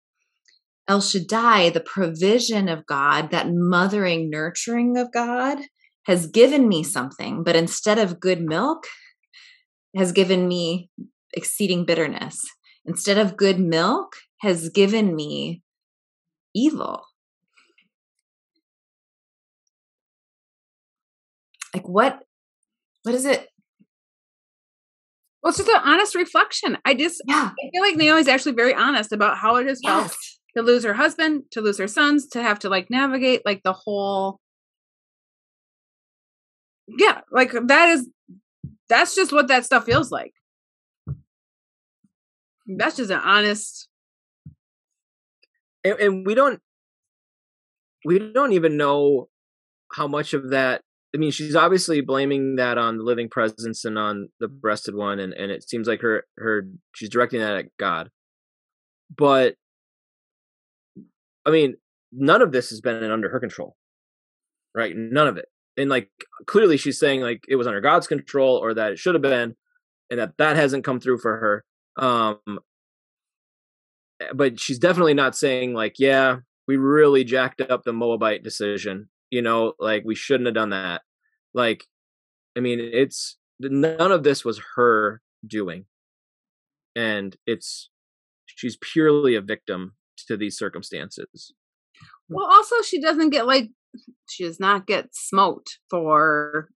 El 0.88 1.00
shaddai 1.00 1.70
the 1.70 1.80
provision 1.80 2.68
of 2.68 2.87
god 2.87 3.30
that 3.30 3.46
mothering 3.50 4.30
nurturing 4.30 4.96
of 4.96 5.12
god 5.12 5.59
has 6.06 6.26
given 6.26 6.68
me 6.68 6.83
something 6.83 7.44
but 7.44 7.54
instead 7.54 7.98
of 7.98 8.18
good 8.18 8.40
milk 8.40 8.87
has 9.96 10.12
given 10.12 10.46
me 10.48 10.90
exceeding 11.33 11.85
bitterness. 11.85 12.40
Instead 12.85 13.18
of 13.18 13.37
good 13.37 13.59
milk 13.59 14.16
has 14.40 14.68
given 14.70 15.14
me 15.14 15.62
evil. 16.54 17.04
Like 21.74 21.88
what 21.88 22.20
what 23.02 23.14
is 23.14 23.24
it? 23.24 23.48
Well, 25.42 25.50
it's 25.50 25.58
just 25.58 25.70
an 25.70 25.80
honest 25.82 26.14
reflection. 26.14 26.76
I 26.84 26.94
just 26.94 27.22
yeah. 27.26 27.50
I 27.50 27.70
feel 27.72 27.82
like 27.82 27.96
Naomi's 27.96 28.28
actually 28.28 28.52
very 28.52 28.74
honest 28.74 29.12
about 29.12 29.38
how 29.38 29.56
it 29.56 29.66
has 29.66 29.80
felt. 29.84 30.14
to 30.56 30.62
lose 30.62 30.82
her 30.84 30.94
husband, 30.94 31.44
to 31.52 31.60
lose 31.60 31.78
her 31.78 31.86
sons, 31.86 32.26
to 32.26 32.42
have 32.42 32.58
to 32.58 32.68
like 32.68 32.90
navigate 32.90 33.42
like 33.46 33.62
the 33.62 33.72
whole 33.72 34.40
Yeah, 36.88 37.20
like 37.30 37.52
that 37.52 37.88
is 37.90 38.08
that's 38.88 39.14
just 39.14 39.32
what 39.32 39.48
that 39.48 39.64
stuff 39.64 39.84
feels 39.84 40.10
like. 40.10 40.32
That's 42.66 42.96
just 42.96 43.10
an 43.10 43.20
honest 43.20 43.88
and, 45.84 45.98
and 45.98 46.26
we 46.26 46.34
don't 46.34 46.60
we 48.04 48.18
don't 48.18 48.52
even 48.52 48.76
know 48.76 49.28
how 49.92 50.06
much 50.06 50.34
of 50.34 50.50
that 50.50 50.82
I 51.14 51.18
mean, 51.18 51.33
she's 51.33 51.57
obviously 51.57 52.01
blaming 52.01 52.57
that 52.57 52.79
on 52.79 52.99
the 52.99 53.03
living 53.03 53.29
presence 53.29 53.85
and 53.85 53.99
on 53.99 54.29
the 54.38 54.46
breasted 54.46 54.94
one, 54.94 55.18
and, 55.18 55.33
and 55.33 55.51
it 55.51 55.68
seems 55.68 55.88
like 55.88 56.01
her 56.03 56.25
her 56.38 56.66
she's 56.94 57.09
directing 57.09 57.40
that 57.40 57.57
at 57.57 57.77
God. 57.79 58.11
But 59.14 59.57
I 61.44 61.51
mean, 61.51 61.77
none 62.12 62.42
of 62.42 62.53
this 62.53 62.70
has 62.70 62.81
been 62.81 63.11
under 63.11 63.29
her 63.29 63.40
control, 63.40 63.77
right? 64.75 64.94
None 64.96 65.27
of 65.27 65.37
it. 65.37 65.46
And 65.77 65.90
like 65.90 66.11
clearly, 66.46 66.77
she's 66.77 66.99
saying 66.99 67.23
like 67.23 67.44
it 67.49 67.57
was 67.57 67.66
under 67.66 67.81
God's 67.81 68.07
control, 68.07 68.57
or 68.57 68.73
that 68.75 68.92
it 68.92 68.99
should 68.99 69.14
have 69.14 69.23
been, 69.23 69.57
and 70.11 70.20
that 70.20 70.35
that 70.38 70.57
hasn't 70.57 70.85
come 70.85 71.01
through 71.01 71.18
for 71.18 71.37
her. 71.38 71.64
Um, 72.05 72.61
but 74.35 74.61
she's 74.61 74.79
definitely 74.79 75.14
not 75.14 75.37
saying 75.37 75.75
like, 75.75 75.94
yeah, 75.99 76.37
we 76.68 76.77
really 76.77 77.25
jacked 77.25 77.61
up 77.62 77.83
the 77.83 77.92
Moabite 77.92 78.44
decision 78.44 79.09
you 79.30 79.42
know 79.42 79.74
like 79.78 80.02
we 80.04 80.14
shouldn't 80.14 80.46
have 80.46 80.54
done 80.54 80.70
that. 80.70 81.02
Like 81.54 81.84
i 82.56 82.60
mean 82.60 82.80
it's 82.80 83.36
none 83.60 84.12
of 84.12 84.22
this 84.22 84.44
was 84.44 84.60
her 84.76 85.20
doing. 85.46 85.84
And 86.96 87.36
it's 87.46 87.90
she's 88.46 88.76
purely 88.80 89.34
a 89.36 89.40
victim 89.40 89.94
to 90.26 90.36
these 90.36 90.56
circumstances. 90.58 91.52
Hmm. 92.28 92.34
Well 92.34 92.46
also 92.46 92.82
she 92.82 93.00
doesn't 93.00 93.30
get 93.30 93.46
like 93.46 93.70
she 94.28 94.44
does 94.44 94.60
not 94.60 94.86
get 94.86 95.14
smote 95.14 95.66
for 95.88 96.68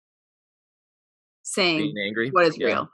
saying 1.42 1.78
Being 1.78 2.06
angry. 2.06 2.30
what 2.30 2.46
is 2.46 2.58
yeah. 2.58 2.66
real. 2.66 2.88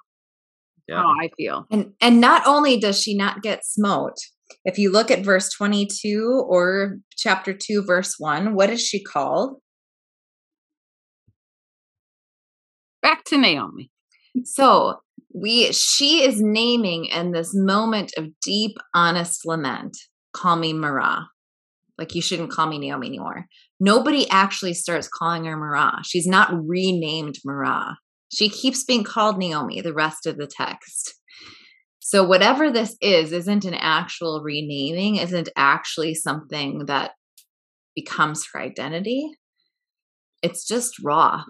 Yeah. 0.88 0.96
how 1.02 1.14
i 1.20 1.30
feel. 1.36 1.66
And 1.70 1.92
and 2.00 2.20
not 2.20 2.46
only 2.46 2.78
does 2.78 3.00
she 3.00 3.16
not 3.16 3.42
get 3.42 3.64
smote 3.64 4.18
if 4.64 4.78
you 4.78 4.90
look 4.92 5.10
at 5.10 5.24
verse 5.24 5.50
22 5.52 6.44
or 6.48 6.98
chapter 7.16 7.52
2, 7.52 7.84
verse 7.84 8.16
1, 8.18 8.54
what 8.54 8.70
is 8.70 8.80
she 8.80 9.02
called? 9.02 9.56
Back 13.02 13.24
to 13.24 13.38
Naomi. 13.38 13.90
So 14.44 15.00
we 15.32 15.72
she 15.72 16.22
is 16.22 16.40
naming 16.40 17.06
in 17.06 17.32
this 17.32 17.54
moment 17.54 18.12
of 18.16 18.28
deep, 18.42 18.76
honest 18.94 19.46
lament, 19.46 19.96
call 20.32 20.56
me 20.56 20.72
Marah. 20.72 21.28
Like 21.98 22.14
you 22.14 22.22
shouldn't 22.22 22.50
call 22.50 22.66
me 22.66 22.78
Naomi 22.78 23.08
anymore. 23.08 23.46
Nobody 23.78 24.28
actually 24.30 24.74
starts 24.74 25.08
calling 25.08 25.44
her 25.44 25.56
Marah. 25.56 26.00
She's 26.04 26.26
not 26.26 26.50
renamed 26.66 27.36
Marah. 27.44 27.96
She 28.32 28.48
keeps 28.48 28.84
being 28.84 29.04
called 29.04 29.38
Naomi 29.38 29.80
the 29.80 29.92
rest 29.92 30.26
of 30.26 30.36
the 30.36 30.46
text. 30.46 31.19
So, 32.10 32.24
whatever 32.24 32.72
this 32.72 32.96
is, 33.00 33.30
isn't 33.30 33.64
an 33.64 33.74
actual 33.74 34.42
renaming, 34.42 35.14
isn't 35.14 35.48
actually 35.54 36.16
something 36.16 36.86
that 36.86 37.12
becomes 37.94 38.44
her 38.52 38.60
identity. 38.60 39.30
It's 40.42 40.66
just 40.66 40.94
raw. 41.04 41.44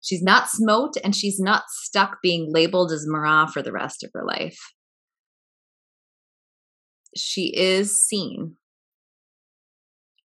She's 0.00 0.20
not 0.20 0.50
smote 0.50 0.94
and 1.04 1.14
she's 1.14 1.38
not 1.38 1.62
stuck 1.68 2.16
being 2.20 2.52
labeled 2.52 2.90
as 2.90 3.06
Marah 3.06 3.46
for 3.46 3.62
the 3.62 3.70
rest 3.70 4.02
of 4.02 4.10
her 4.14 4.24
life. 4.24 4.58
She 7.16 7.56
is 7.56 8.02
seen 8.02 8.56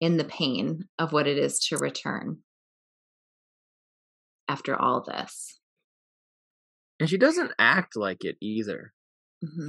in 0.00 0.16
the 0.16 0.24
pain 0.24 0.84
of 0.98 1.12
what 1.12 1.26
it 1.26 1.36
is 1.36 1.58
to 1.66 1.76
return 1.76 2.38
after 4.48 4.74
all 4.74 5.02
this 5.02 5.60
and 7.04 7.10
she 7.10 7.18
doesn't 7.18 7.52
act 7.58 7.96
like 7.96 8.24
it 8.24 8.38
either. 8.40 8.94
Mm-hmm. 9.44 9.68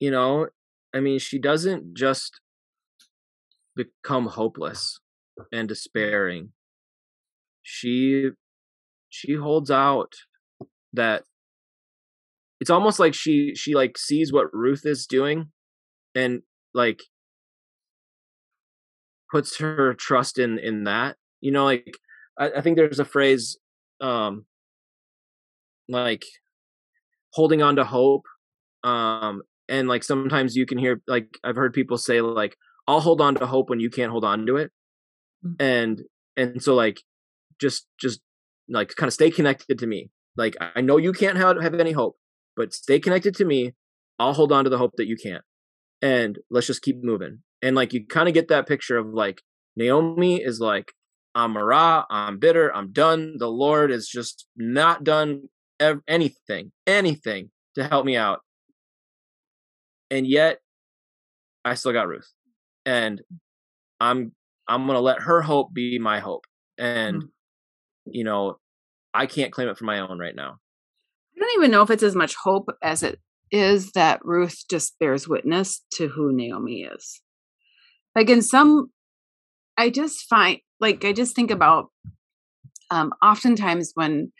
you 0.00 0.10
know? 0.10 0.46
I 0.94 1.00
mean 1.00 1.18
she 1.18 1.38
doesn't 1.38 1.94
just 1.94 2.40
become 3.76 4.28
hopeless 4.28 5.00
and 5.52 5.68
despairing. 5.68 6.52
She 7.62 8.30
she 9.10 9.34
holds 9.34 9.70
out 9.70 10.14
that 10.94 11.24
it's 12.58 12.70
almost 12.70 12.98
like 12.98 13.12
she 13.12 13.54
she 13.54 13.74
like 13.74 13.98
sees 13.98 14.32
what 14.32 14.54
ruth 14.54 14.86
is 14.86 15.06
doing 15.06 15.50
and 16.14 16.40
like 16.72 17.02
puts 19.30 19.58
her 19.58 19.92
trust 19.92 20.38
in 20.38 20.58
in 20.58 20.84
that. 20.84 21.16
You 21.42 21.52
know 21.52 21.66
like 21.66 21.98
I, 22.38 22.52
I 22.52 22.60
think 22.62 22.78
there's 22.78 22.98
a 22.98 23.04
phrase 23.04 23.58
um 24.00 24.46
like 25.88 26.24
holding 27.32 27.62
on 27.62 27.76
to 27.76 27.84
hope 27.84 28.24
um 28.84 29.42
and 29.68 29.88
like 29.88 30.04
sometimes 30.04 30.56
you 30.56 30.66
can 30.66 30.78
hear 30.78 31.00
like 31.06 31.26
i've 31.42 31.56
heard 31.56 31.72
people 31.72 31.98
say 31.98 32.20
like 32.20 32.56
i'll 32.86 33.00
hold 33.00 33.20
on 33.20 33.34
to 33.34 33.46
hope 33.46 33.70
when 33.70 33.80
you 33.80 33.90
can't 33.90 34.12
hold 34.12 34.24
on 34.24 34.46
to 34.46 34.56
it. 34.56 34.70
Mm-hmm. 35.44 35.62
and 35.62 36.02
and 36.36 36.62
so 36.62 36.74
like 36.74 37.00
just 37.60 37.86
just 38.00 38.20
like 38.68 38.94
kind 38.96 39.08
of 39.08 39.14
stay 39.14 39.30
connected 39.30 39.78
to 39.78 39.86
me. 39.86 40.10
Like 40.36 40.56
i 40.60 40.80
know 40.80 40.96
you 40.96 41.12
can't 41.12 41.36
have, 41.36 41.60
have 41.60 41.74
any 41.74 41.92
hope 41.92 42.16
but 42.56 42.72
stay 42.72 43.00
connected 43.00 43.34
to 43.36 43.44
me. 43.44 43.74
I'll 44.18 44.32
hold 44.32 44.52
on 44.52 44.64
to 44.64 44.70
the 44.70 44.78
hope 44.78 44.92
that 44.96 45.08
you 45.08 45.16
can't. 45.16 45.42
And 46.00 46.38
let's 46.50 46.66
just 46.66 46.82
keep 46.82 47.02
moving. 47.02 47.40
And 47.62 47.74
like 47.74 47.92
you 47.92 48.06
kind 48.06 48.28
of 48.28 48.34
get 48.34 48.48
that 48.48 48.68
picture 48.68 48.96
of 48.96 49.06
like 49.08 49.42
naomi 49.76 50.40
is 50.40 50.60
like 50.60 50.92
i'm 51.34 51.52
marah 51.52 52.04
i'm 52.10 52.38
bitter 52.38 52.74
i'm 52.74 52.92
done. 52.92 53.36
The 53.38 53.48
lord 53.48 53.90
is 53.90 54.08
just 54.08 54.46
not 54.56 55.04
done 55.04 55.48
ev- 55.80 56.02
anything, 56.08 56.72
anything 56.86 57.50
to 57.74 57.86
help 57.86 58.04
me 58.04 58.16
out. 58.16 58.40
And 60.10 60.26
yet, 60.26 60.58
I 61.64 61.74
still 61.74 61.92
got 61.92 62.08
Ruth, 62.08 62.30
and 62.84 63.22
I'm 64.00 64.32
I'm 64.68 64.86
gonna 64.86 65.00
let 65.00 65.22
her 65.22 65.42
hope 65.42 65.72
be 65.72 65.98
my 65.98 66.20
hope, 66.20 66.44
and 66.78 67.16
mm-hmm. 67.16 68.10
you 68.12 68.24
know, 68.24 68.58
I 69.12 69.26
can't 69.26 69.52
claim 69.52 69.68
it 69.68 69.78
for 69.78 69.84
my 69.84 70.00
own 70.00 70.18
right 70.18 70.36
now. 70.36 70.58
I 71.36 71.40
don't 71.40 71.58
even 71.58 71.70
know 71.70 71.82
if 71.82 71.90
it's 71.90 72.02
as 72.02 72.14
much 72.14 72.34
hope 72.36 72.68
as 72.82 73.02
it 73.02 73.18
is 73.50 73.92
that 73.92 74.20
Ruth 74.24 74.64
just 74.68 74.98
bears 74.98 75.26
witness 75.28 75.82
to 75.94 76.08
who 76.08 76.32
Naomi 76.32 76.82
is. 76.82 77.20
Like 78.14 78.30
in 78.30 78.42
some, 78.42 78.90
I 79.76 79.90
just 79.90 80.26
find 80.28 80.58
like 80.80 81.04
I 81.04 81.12
just 81.12 81.34
think 81.34 81.50
about 81.50 81.90
um, 82.90 83.12
oftentimes 83.22 83.92
when 83.94 84.32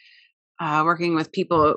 uh, 0.61 0.83
working 0.85 1.15
with 1.15 1.33
people 1.33 1.77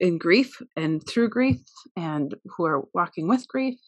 in 0.00 0.18
grief 0.18 0.60
and 0.76 1.02
through 1.06 1.28
grief 1.28 1.60
and 1.96 2.34
who 2.56 2.64
are 2.66 2.82
walking 2.92 3.28
with 3.28 3.46
grief. 3.48 3.78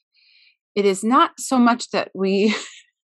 It 0.74 0.86
is 0.86 1.04
not 1.04 1.32
so 1.38 1.58
much 1.58 1.90
that 1.90 2.10
we 2.14 2.54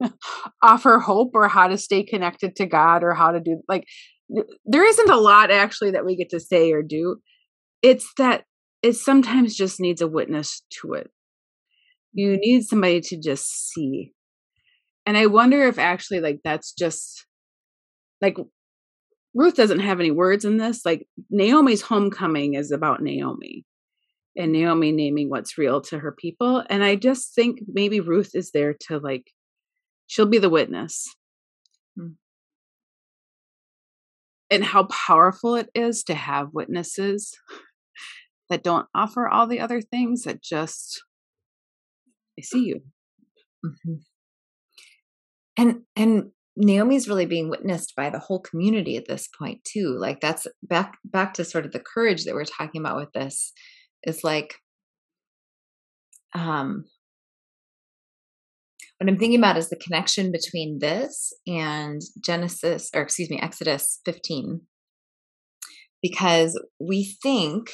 offer 0.63 0.99
hope 0.99 1.31
or 1.35 1.49
how 1.49 1.69
to 1.69 1.77
stay 1.77 2.03
connected 2.03 2.57
to 2.57 2.67
God 2.67 3.03
or 3.03 3.15
how 3.15 3.33
to 3.33 3.41
do 3.41 3.61
like 3.69 3.85
there 4.65 4.87
isn't 4.87 5.11
a 5.11 5.17
lot 5.17 5.51
actually 5.51 5.91
that 5.91 6.05
we 6.05 6.17
get 6.17 6.31
to 6.31 6.41
say 6.41 6.73
or 6.73 6.83
do. 6.83 7.17
It's 7.83 8.13
that 8.17 8.45
it 8.83 8.95
sometimes 8.95 9.57
just 9.57 9.81
needs 9.81 10.01
a 10.01 10.09
witness 10.09 10.63
to 10.81 10.95
it. 10.95 11.11
You 12.13 12.39
need 12.39 12.63
somebody 12.63 13.01
to 13.01 13.21
just 13.21 13.71
see. 13.71 14.13
And 15.07 15.17
I 15.17 15.27
wonder 15.27 15.67
if 15.67 15.79
actually 15.79 16.21
like 16.21 16.41
that's 16.45 16.73
just 16.73 17.27
like 18.21 18.37
Ruth 19.35 19.55
doesn't 19.55 19.81
have 19.81 20.01
any 20.01 20.11
words 20.11 20.45
in 20.45 20.57
this. 20.57 20.85
Like 20.85 21.07
Naomi's 21.31 21.83
homecoming 21.83 22.55
is 22.55 22.73
about 22.73 23.03
Naomi 23.03 23.65
and 24.37 24.53
Naomi 24.53 24.93
naming 24.93 25.31
what's 25.31 25.59
real 25.59 25.81
to 25.83 25.99
her 25.99 26.13
people. 26.13 26.65
And 26.69 26.83
I 26.83 26.97
just 26.97 27.35
think 27.35 27.61
maybe 27.67 28.01
Ruth 28.01 28.31
is 28.35 28.51
there 28.51 28.75
to 28.89 28.99
like, 28.99 29.31
she'll 30.07 30.27
be 30.27 30.39
the 30.39 30.51
witness. 30.51 31.15
Hmm. 31.97 32.15
And 34.51 34.65
how 34.65 34.85
powerful 34.85 35.55
it 35.55 35.69
is 35.75 36.03
to 36.05 36.15
have 36.15 36.53
witnesses 36.53 37.33
that 38.49 38.65
don't 38.65 38.89
offer 38.95 39.29
all 39.29 39.47
the 39.47 39.61
other 39.61 39.81
things 39.81 40.25
that 40.25 40.43
just, 40.43 41.03
I 42.37 42.43
see 42.43 42.65
you. 42.65 42.81
Mm-hmm. 43.65 43.95
And, 45.57 45.83
and 45.95 46.31
Naomi's 46.61 47.09
really 47.09 47.27
being 47.27 47.49
witnessed 47.49 47.95
by 47.97 48.11
the 48.11 48.19
whole 48.19 48.41
community 48.41 48.97
at 48.97 49.09
this 49.09 49.29
point 49.39 49.65
too. 49.65 49.97
Like 49.99 50.21
that's 50.21 50.47
back 50.63 50.99
back 51.05 51.35
to 51.35 51.45
sort 51.45 51.65
of 51.65 51.73
the 51.73 51.81
courage 51.81 52.25
that 52.25 52.35
we're 52.35 52.45
talking 52.45 52.81
about 52.81 52.97
with 52.97 53.13
this 53.13 53.53
is 54.05 54.23
like 54.23 54.55
um 56.35 56.85
what 58.99 59.09
I'm 59.09 59.19
thinking 59.19 59.39
about 59.39 59.57
is 59.57 59.71
the 59.71 59.77
connection 59.77 60.31
between 60.31 60.79
this 60.79 61.33
and 61.47 62.03
Genesis 62.23 62.91
or 62.95 63.01
excuse 63.01 63.31
me 63.31 63.41
Exodus 63.41 64.01
15 64.05 64.61
because 66.03 66.61
we 66.79 67.17
think 67.23 67.71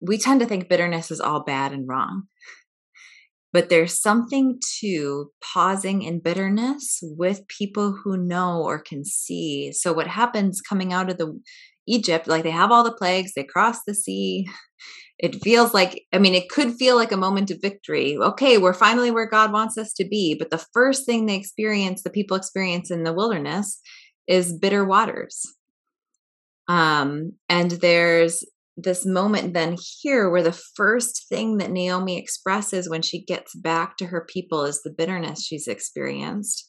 we 0.00 0.18
tend 0.18 0.40
to 0.40 0.46
think 0.46 0.68
bitterness 0.68 1.12
is 1.12 1.20
all 1.20 1.44
bad 1.44 1.70
and 1.70 1.88
wrong 1.88 2.24
but 3.52 3.68
there's 3.68 4.00
something 4.00 4.58
to 4.80 5.30
pausing 5.42 6.02
in 6.02 6.20
bitterness 6.20 7.00
with 7.02 7.46
people 7.48 7.92
who 8.02 8.16
know 8.16 8.62
or 8.62 8.78
can 8.78 9.04
see. 9.04 9.72
So 9.72 9.92
what 9.92 10.06
happens 10.06 10.60
coming 10.60 10.92
out 10.92 11.10
of 11.10 11.18
the 11.18 11.38
Egypt, 11.86 12.26
like 12.26 12.44
they 12.44 12.50
have 12.50 12.72
all 12.72 12.84
the 12.84 12.92
plagues, 12.92 13.32
they 13.34 13.44
cross 13.44 13.78
the 13.86 13.94
sea. 13.94 14.48
It 15.18 15.40
feels 15.40 15.72
like, 15.72 16.02
I 16.12 16.18
mean, 16.18 16.34
it 16.34 16.48
could 16.48 16.74
feel 16.74 16.96
like 16.96 17.12
a 17.12 17.16
moment 17.16 17.52
of 17.52 17.58
victory. 17.62 18.16
Okay, 18.16 18.58
we're 18.58 18.74
finally 18.74 19.12
where 19.12 19.28
God 19.28 19.52
wants 19.52 19.78
us 19.78 19.92
to 19.92 20.04
be. 20.04 20.34
But 20.36 20.50
the 20.50 20.64
first 20.72 21.06
thing 21.06 21.26
they 21.26 21.36
experience, 21.36 22.02
the 22.02 22.10
people 22.10 22.36
experience 22.36 22.90
in 22.90 23.04
the 23.04 23.12
wilderness, 23.12 23.80
is 24.26 24.58
bitter 24.58 24.84
waters. 24.84 25.46
Um, 26.66 27.34
and 27.48 27.70
there's 27.70 28.42
this 28.76 29.04
moment 29.04 29.54
then 29.54 29.76
here 30.00 30.30
where 30.30 30.42
the 30.42 30.58
first 30.74 31.28
thing 31.28 31.58
that 31.58 31.70
Naomi 31.70 32.18
expresses 32.18 32.88
when 32.88 33.02
she 33.02 33.22
gets 33.22 33.54
back 33.54 33.96
to 33.98 34.06
her 34.06 34.26
people 34.28 34.64
is 34.64 34.82
the 34.82 34.90
bitterness 34.90 35.44
she's 35.44 35.68
experienced. 35.68 36.66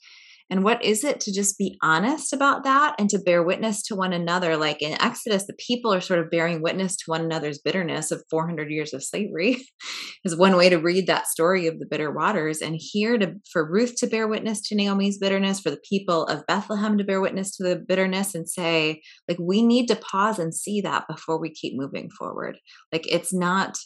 And 0.53 0.63
what 0.63 0.83
is 0.83 1.03
it 1.03 1.19
to 1.21 1.33
just 1.33 1.57
be 1.57 1.79
honest 1.81 2.31
about 2.31 2.63
that 2.63 2.93
and 2.99 3.09
to 3.09 3.17
bear 3.17 3.41
witness 3.41 3.81
to 3.87 3.95
one 3.95 4.13
another? 4.13 4.55
Like 4.55 4.83
in 4.83 5.01
Exodus, 5.01 5.47
the 5.47 5.55
people 5.55 5.91
are 5.91 5.99
sort 5.99 6.19
of 6.19 6.29
bearing 6.29 6.61
witness 6.61 6.95
to 6.97 7.03
one 7.07 7.21
another's 7.21 7.57
bitterness 7.57 8.11
of 8.11 8.23
400 8.29 8.69
years 8.69 8.93
of 8.93 9.03
slavery, 9.03 9.65
is 10.23 10.35
one 10.35 10.55
way 10.55 10.69
to 10.69 10.77
read 10.77 11.07
that 11.07 11.25
story 11.25 11.65
of 11.65 11.79
the 11.79 11.87
bitter 11.89 12.11
waters. 12.11 12.61
And 12.61 12.75
here 12.77 13.17
to, 13.17 13.33
for 13.51 13.67
Ruth 13.67 13.95
to 13.95 14.05
bear 14.05 14.27
witness 14.27 14.61
to 14.67 14.75
Naomi's 14.75 15.17
bitterness, 15.17 15.59
for 15.59 15.71
the 15.71 15.81
people 15.89 16.27
of 16.27 16.45
Bethlehem 16.45 16.99
to 16.99 17.03
bear 17.03 17.19
witness 17.19 17.57
to 17.57 17.63
the 17.63 17.75
bitterness 17.75 18.35
and 18.35 18.47
say, 18.47 19.01
like, 19.27 19.39
we 19.39 19.65
need 19.65 19.87
to 19.87 19.95
pause 19.95 20.37
and 20.37 20.53
see 20.53 20.81
that 20.81 21.05
before 21.09 21.41
we 21.41 21.49
keep 21.49 21.73
moving 21.75 22.11
forward. 22.11 22.59
Like, 22.91 23.11
it's 23.11 23.33
not, 23.33 23.79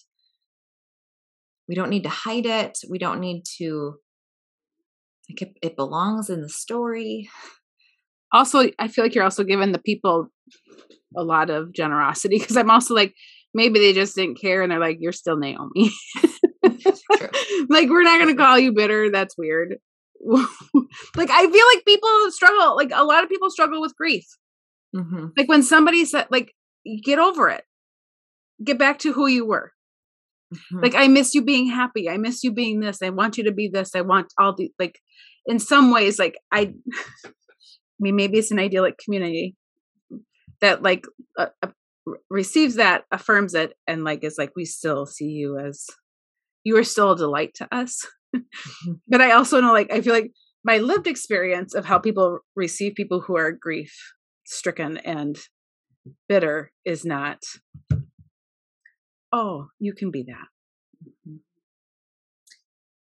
we 1.69 1.75
don't 1.75 1.89
need 1.89 2.03
to 2.03 2.10
hide 2.10 2.45
it. 2.45 2.77
We 2.89 2.97
don't 2.97 3.21
need 3.21 3.43
to 3.60 3.99
like 5.29 5.41
it, 5.41 5.57
it 5.61 5.75
belongs 5.75 6.29
in 6.29 6.41
the 6.41 6.49
story. 6.49 7.29
Also, 8.33 8.69
I 8.79 8.87
feel 8.87 9.05
like 9.05 9.15
you're 9.15 9.23
also 9.23 9.43
giving 9.43 9.71
the 9.71 9.79
people 9.79 10.27
a 11.15 11.23
lot 11.23 11.49
of 11.49 11.73
generosity 11.73 12.37
because 12.39 12.57
I'm 12.57 12.69
also 12.69 12.93
like, 12.93 13.13
maybe 13.53 13.79
they 13.79 13.93
just 13.93 14.15
didn't 14.15 14.39
care 14.39 14.61
and 14.61 14.71
they're 14.71 14.79
like, 14.79 14.97
you're 14.99 15.11
still 15.11 15.37
Naomi. 15.37 15.91
like, 17.69 17.89
we're 17.89 18.03
not 18.03 18.19
going 18.19 18.27
to 18.27 18.35
call 18.35 18.59
you 18.59 18.71
bitter. 18.73 19.09
That's 19.09 19.37
weird. 19.37 19.77
like, 20.21 21.29
I 21.29 21.49
feel 21.49 21.65
like 21.73 21.85
people 21.85 22.31
struggle, 22.31 22.75
like, 22.75 22.91
a 22.93 23.03
lot 23.03 23.23
of 23.23 23.29
people 23.29 23.49
struggle 23.49 23.81
with 23.81 23.95
grief. 23.95 24.25
Mm-hmm. 24.95 25.27
Like, 25.37 25.47
when 25.47 25.63
somebody 25.63 26.05
said, 26.05 26.27
like, 26.29 26.53
get 27.03 27.19
over 27.19 27.49
it, 27.49 27.63
get 28.63 28.77
back 28.77 28.99
to 28.99 29.13
who 29.13 29.27
you 29.27 29.45
were. 29.45 29.71
Mm-hmm. 30.53 30.79
Like, 30.83 30.95
I 30.95 31.07
miss 31.07 31.36
you 31.36 31.43
being 31.43 31.67
happy. 31.67 32.10
I 32.10 32.17
miss 32.17 32.43
you 32.43 32.51
being 32.51 32.79
this. 32.79 33.01
I 33.01 33.10
want 33.10 33.38
you 33.38 33.43
to 33.45 33.51
be 33.51 33.67
this. 33.67 33.95
I 33.95 34.01
want 34.01 34.33
all 34.39 34.55
the, 34.55 34.71
like, 34.79 34.99
in 35.47 35.60
some 35.60 35.89
ways 35.91 36.19
like 36.19 36.38
i 36.51 36.73
i 37.25 37.31
mean 37.99 38.15
maybe 38.15 38.38
it's 38.38 38.51
an 38.51 38.60
idyllic 38.60 38.97
community 39.03 39.55
that 40.62 40.83
like 40.83 41.05
uh, 41.39 41.47
uh, 41.63 41.69
receives 42.29 42.75
that 42.75 43.05
affirms 43.12 43.53
it 43.53 43.73
and 43.88 44.03
like 44.03 44.23
is 44.23 44.38
like 44.38 44.51
we 44.55 44.65
still 44.65 45.05
see 45.05 45.29
you 45.29 45.57
as 45.57 45.88
you 46.63 46.77
are 46.77 46.83
still 46.83 47.12
a 47.12 47.17
delight 47.17 47.53
to 47.55 47.67
us 47.73 48.05
mm-hmm. 48.36 48.93
but 49.07 49.21
i 49.21 49.31
also 49.31 49.60
know 49.60 49.73
like 49.73 49.91
i 49.91 50.01
feel 50.01 50.13
like 50.13 50.31
my 50.63 50.77
lived 50.79 51.07
experience 51.07 51.73
of 51.73 51.86
how 51.86 51.97
people 51.97 52.39
receive 52.55 52.93
people 52.93 53.21
who 53.21 53.38
are 53.38 53.51
grief 53.51 53.95
stricken 54.45 54.97
and 54.97 55.38
bitter 56.27 56.71
is 56.86 57.05
not 57.05 57.39
oh 59.31 59.67
you 59.79 59.93
can 59.93 60.11
be 60.11 60.23
that. 60.23 60.47
Mm-hmm. 61.03 61.37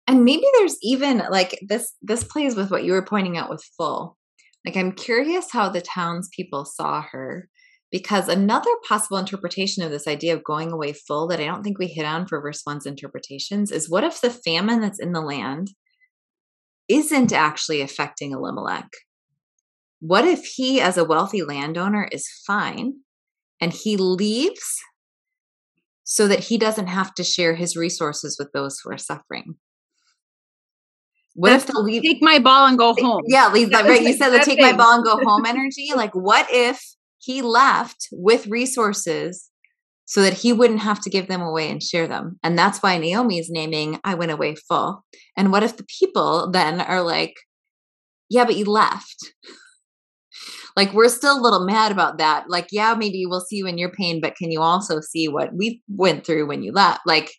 And 0.09 0.23
maybe 0.23 0.45
there's 0.57 0.77
even 0.81 1.23
like 1.29 1.59
this 1.67 1.93
this 2.01 2.23
plays 2.23 2.55
with 2.55 2.71
what 2.71 2.83
you 2.83 2.93
were 2.93 3.05
pointing 3.05 3.37
out 3.37 3.49
with 3.49 3.63
full. 3.77 4.17
Like 4.65 4.75
i'm 4.75 4.91
curious 4.91 5.51
how 5.51 5.69
the 5.69 5.81
townspeople 5.81 6.65
saw 6.65 7.03
her 7.11 7.49
because 7.89 8.27
another 8.27 8.71
possible 8.87 9.17
interpretation 9.17 9.81
of 9.81 9.91
this 9.91 10.07
idea 10.07 10.35
of 10.35 10.43
going 10.43 10.73
away 10.73 10.91
full 10.91 11.27
that 11.27 11.39
i 11.39 11.45
don't 11.45 11.63
think 11.63 11.79
we 11.79 11.87
hit 11.87 12.05
on 12.05 12.27
for 12.27 12.41
verse 12.41 12.63
one's 12.65 12.85
interpretations 12.85 13.71
is 13.71 13.89
what 13.89 14.03
if 14.03 14.19
the 14.19 14.29
famine 14.29 14.81
that's 14.81 14.99
in 14.99 15.13
the 15.13 15.21
land 15.21 15.69
isn't 16.87 17.33
actually 17.33 17.81
affecting 17.81 18.31
elimelech? 18.31 18.89
What 19.99 20.25
if 20.25 20.45
he 20.45 20.79
as 20.79 20.97
a 20.97 21.03
wealthy 21.03 21.43
landowner 21.43 22.07
is 22.11 22.29
fine 22.45 23.01
and 23.59 23.73
he 23.73 23.97
leaves 23.97 24.79
so 26.09 26.27
that 26.27 26.45
he 26.45 26.57
doesn't 26.57 26.87
have 26.87 27.13
to 27.15 27.23
share 27.23 27.55
his 27.55 27.75
resources 27.75 28.37
with 28.39 28.49
those 28.53 28.79
who 28.79 28.91
are 28.91 28.97
suffering 28.97 29.57
what 31.37 31.53
if 31.53 31.67
they'll 31.67 31.83
leave? 31.83 32.01
Take 32.01 32.21
my 32.21 32.39
ball 32.39 32.65
and 32.65 32.79
go 32.79 32.95
home. 32.97 33.21
Yeah, 33.27 33.51
leave 33.53 33.69
that 33.69 33.85
right. 33.85 34.01
You 34.01 34.13
said 34.13 34.31
the 34.31 34.39
take 34.39 34.59
my 34.59 34.73
ball 34.73 34.95
and 34.95 35.03
go 35.03 35.19
home 35.23 35.45
energy. 35.47 35.91
Like, 35.95 36.13
what 36.13 36.47
if 36.49 36.81
he 37.19 37.43
left 37.43 38.07
with 38.11 38.47
resources 38.47 39.51
so 40.05 40.23
that 40.23 40.33
he 40.33 40.51
wouldn't 40.51 40.79
have 40.79 40.99
to 41.01 41.11
give 41.11 41.27
them 41.27 41.41
away 41.41 41.69
and 41.69 41.81
share 41.81 42.07
them? 42.07 42.39
And 42.41 42.57
that's 42.57 42.81
why 42.81 42.97
Naomi 42.97 43.37
is 43.37 43.51
naming 43.51 43.99
I 44.03 44.15
went 44.15 44.31
away 44.31 44.55
full. 44.55 45.05
And 45.37 45.51
what 45.51 45.61
if 45.61 45.77
the 45.77 45.85
people 45.99 46.49
then 46.49 46.81
are 46.81 47.03
like, 47.03 47.35
yeah, 48.31 48.43
but 48.43 48.57
you 48.57 48.65
left. 48.65 49.31
Like 50.77 50.93
we're 50.93 51.09
still 51.09 51.39
a 51.39 51.41
little 51.41 51.65
mad 51.65 51.91
about 51.91 52.19
that. 52.19 52.45
Like, 52.47 52.67
yeah, 52.71 52.93
maybe 52.93 53.25
we'll 53.25 53.41
see 53.41 53.55
you 53.55 53.65
in 53.65 53.79
your 53.79 53.91
pain, 53.91 54.21
but 54.21 54.35
can 54.35 54.51
you 54.51 54.61
also 54.61 55.01
see 55.01 55.27
what 55.27 55.49
we 55.51 55.81
went 55.89 56.23
through 56.23 56.47
when 56.47 56.61
you 56.61 56.71
left? 56.71 57.01
Like, 57.03 57.31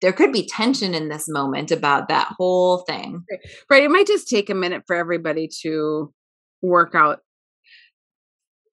there 0.00 0.14
could 0.14 0.32
be 0.32 0.46
tension 0.46 0.94
in 0.94 1.10
this 1.10 1.26
moment 1.28 1.70
about 1.70 2.08
that 2.08 2.32
whole 2.38 2.84
thing. 2.88 3.22
Right. 3.70 3.82
It 3.82 3.90
might 3.90 4.06
just 4.06 4.28
take 4.28 4.48
a 4.48 4.54
minute 4.54 4.84
for 4.86 4.96
everybody 4.96 5.46
to 5.62 6.10
work 6.62 6.94
out 6.94 7.18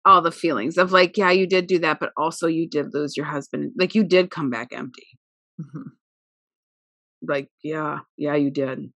all 0.05 0.21
the 0.21 0.31
feelings 0.31 0.77
of 0.77 0.93
like, 0.93 1.17
yeah, 1.17 1.31
you 1.31 1.45
did 1.45 1.67
do 1.67 1.79
that, 1.79 1.99
but 1.99 2.11
also 2.15 2.47
you 2.47 2.67
did 2.67 2.93
lose 2.93 3.17
your 3.17 3.25
husband. 3.25 3.73
Like 3.77 3.93
you 3.93 4.05
did 4.05 4.31
come 4.31 4.49
back 4.49 4.69
empty. 4.71 5.07
Mm-hmm. 5.59 5.89
Like, 7.27 7.49
yeah, 7.61 7.99
yeah, 8.17 8.35
you 8.35 8.51
did. 8.51 8.91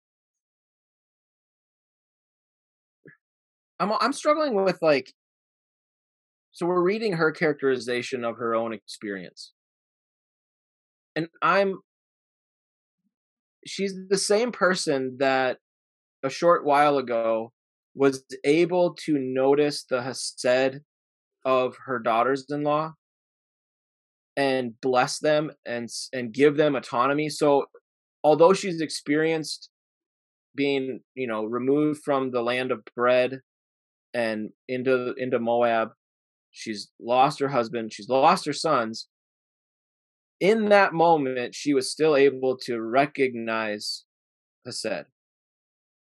I'm 3.80 3.92
I'm 4.00 4.14
struggling 4.14 4.54
with 4.56 4.78
like 4.82 5.14
so 6.52 6.66
we're 6.66 6.82
reading 6.82 7.14
her 7.14 7.32
characterization 7.32 8.24
of 8.24 8.38
her 8.38 8.56
own 8.56 8.74
experience. 8.74 9.52
And 11.16 11.28
I'm 11.42 11.80
she's 13.66 13.94
the 14.10 14.18
same 14.18 14.52
person 14.52 15.18
that 15.20 15.58
a 16.24 16.30
short 16.30 16.66
while 16.66 16.98
ago 16.98 17.52
was 17.94 18.24
able 18.44 18.96
to 19.06 19.18
notice 19.18 19.86
the 19.90 20.02
Hesed 20.02 20.80
of 21.44 21.76
her 21.86 22.00
daughters-in-law 22.00 22.94
and 24.38 24.74
bless 24.82 25.20
them 25.20 25.52
and 25.66 25.90
and 26.14 26.34
give 26.34 26.58
them 26.58 26.76
autonomy. 26.76 27.30
So 27.30 27.66
although 28.24 28.54
she's 28.54 28.82
experienced 28.82 29.70
being, 30.56 31.02
you 31.16 31.28
know, 31.28 31.44
removed 31.44 32.02
from 32.04 32.32
the 32.32 32.42
land 32.42 32.72
of 32.72 32.82
bread 32.96 33.42
and 34.16 34.50
into 34.68 35.14
into 35.18 35.38
Moab, 35.38 35.90
she's 36.52 36.90
lost 37.00 37.40
her 37.40 37.50
husband, 37.50 37.94
she's 37.94 38.10
lost 38.10 38.48
her 38.48 38.54
sons, 38.54 39.08
in 40.40 40.70
that 40.70 40.94
moment, 40.94 41.56
she 41.56 41.74
was 41.74 41.92
still 41.92 42.16
able 42.16 42.58
to 42.64 42.82
recognize 42.82 44.04
Hesed. 44.66 45.06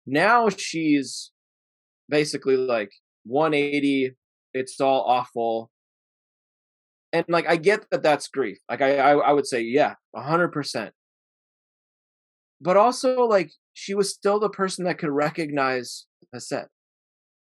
Now 0.05 0.49
she's 0.49 1.31
basically 2.09 2.57
like 2.57 2.91
180. 3.25 4.15
It's 4.53 4.81
all 4.81 5.01
awful. 5.07 5.69
And 7.11 7.25
like, 7.29 7.47
I 7.47 7.57
get 7.57 7.85
that 7.91 8.03
that's 8.03 8.27
grief. 8.27 8.57
Like, 8.69 8.81
I, 8.81 8.97
I, 8.97 9.11
I 9.13 9.31
would 9.31 9.45
say, 9.45 9.61
yeah, 9.61 9.95
100%. 10.15 10.89
But 12.59 12.77
also, 12.77 13.25
like, 13.25 13.51
she 13.73 13.93
was 13.93 14.11
still 14.11 14.39
the 14.39 14.49
person 14.49 14.85
that 14.85 14.97
could 14.97 15.09
recognize 15.09 16.05
Hesed. 16.33 16.65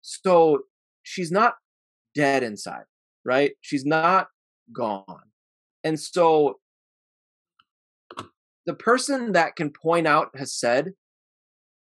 So 0.03 0.61
she's 1.03 1.31
not 1.31 1.55
dead 2.15 2.43
inside, 2.43 2.85
right? 3.25 3.53
She's 3.61 3.85
not 3.85 4.29
gone. 4.73 5.05
And 5.85 5.99
so 5.99 6.59
the 8.67 8.75
person 8.75 9.33
that 9.33 9.57
can 9.57 9.71
point 9.71 10.07
out 10.07 10.31
Hesed 10.37 10.91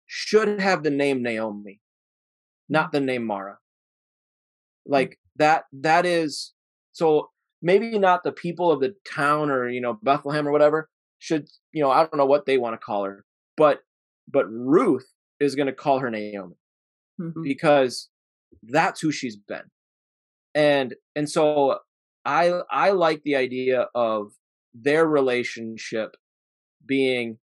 should 0.06 0.62
have 0.62 0.84
the 0.84 0.90
name 0.90 1.22
Naomi, 1.22 1.82
not 2.70 2.92
the 2.92 3.00
name 3.00 3.26
Mara. 3.26 3.58
Hmm. 4.86 4.94
Like 4.94 5.20
that, 5.38 5.66
that 5.74 6.06
is 6.06 6.54
so 6.94 7.30
maybe 7.62 7.98
not 8.00 8.24
the 8.24 8.32
people 8.32 8.72
of 8.72 8.80
the 8.80 8.96
town 9.06 9.50
or, 9.50 9.68
you 9.68 9.82
know, 9.82 10.00
Bethlehem 10.02 10.48
or 10.48 10.52
whatever 10.52 10.90
should, 11.20 11.48
you 11.72 11.82
know, 11.82 11.92
I 11.92 12.02
don't 12.02 12.18
know 12.18 12.26
what 12.26 12.46
they 12.46 12.58
want 12.58 12.74
to 12.74 12.86
call 12.86 13.06
her, 13.06 13.26
but, 13.56 13.82
but 14.32 14.46
Ruth 14.50 15.08
is 15.40 15.56
going 15.56 15.68
to 15.68 15.74
call 15.74 16.00
her 16.00 16.10
Naomi 16.10 16.56
mm-hmm. 17.20 17.42
because 17.44 18.10
that's 18.64 19.02
who 19.02 19.12
she's 19.12 19.36
been. 19.36 19.70
And, 20.56 20.96
and 21.16 21.30
so 21.30 21.80
I, 22.26 22.62
I 22.72 22.92
like 22.92 23.24
the 23.24 23.36
idea 23.36 23.88
of 23.94 24.32
their 24.74 25.06
relationship 25.06 26.16
being 26.86 27.38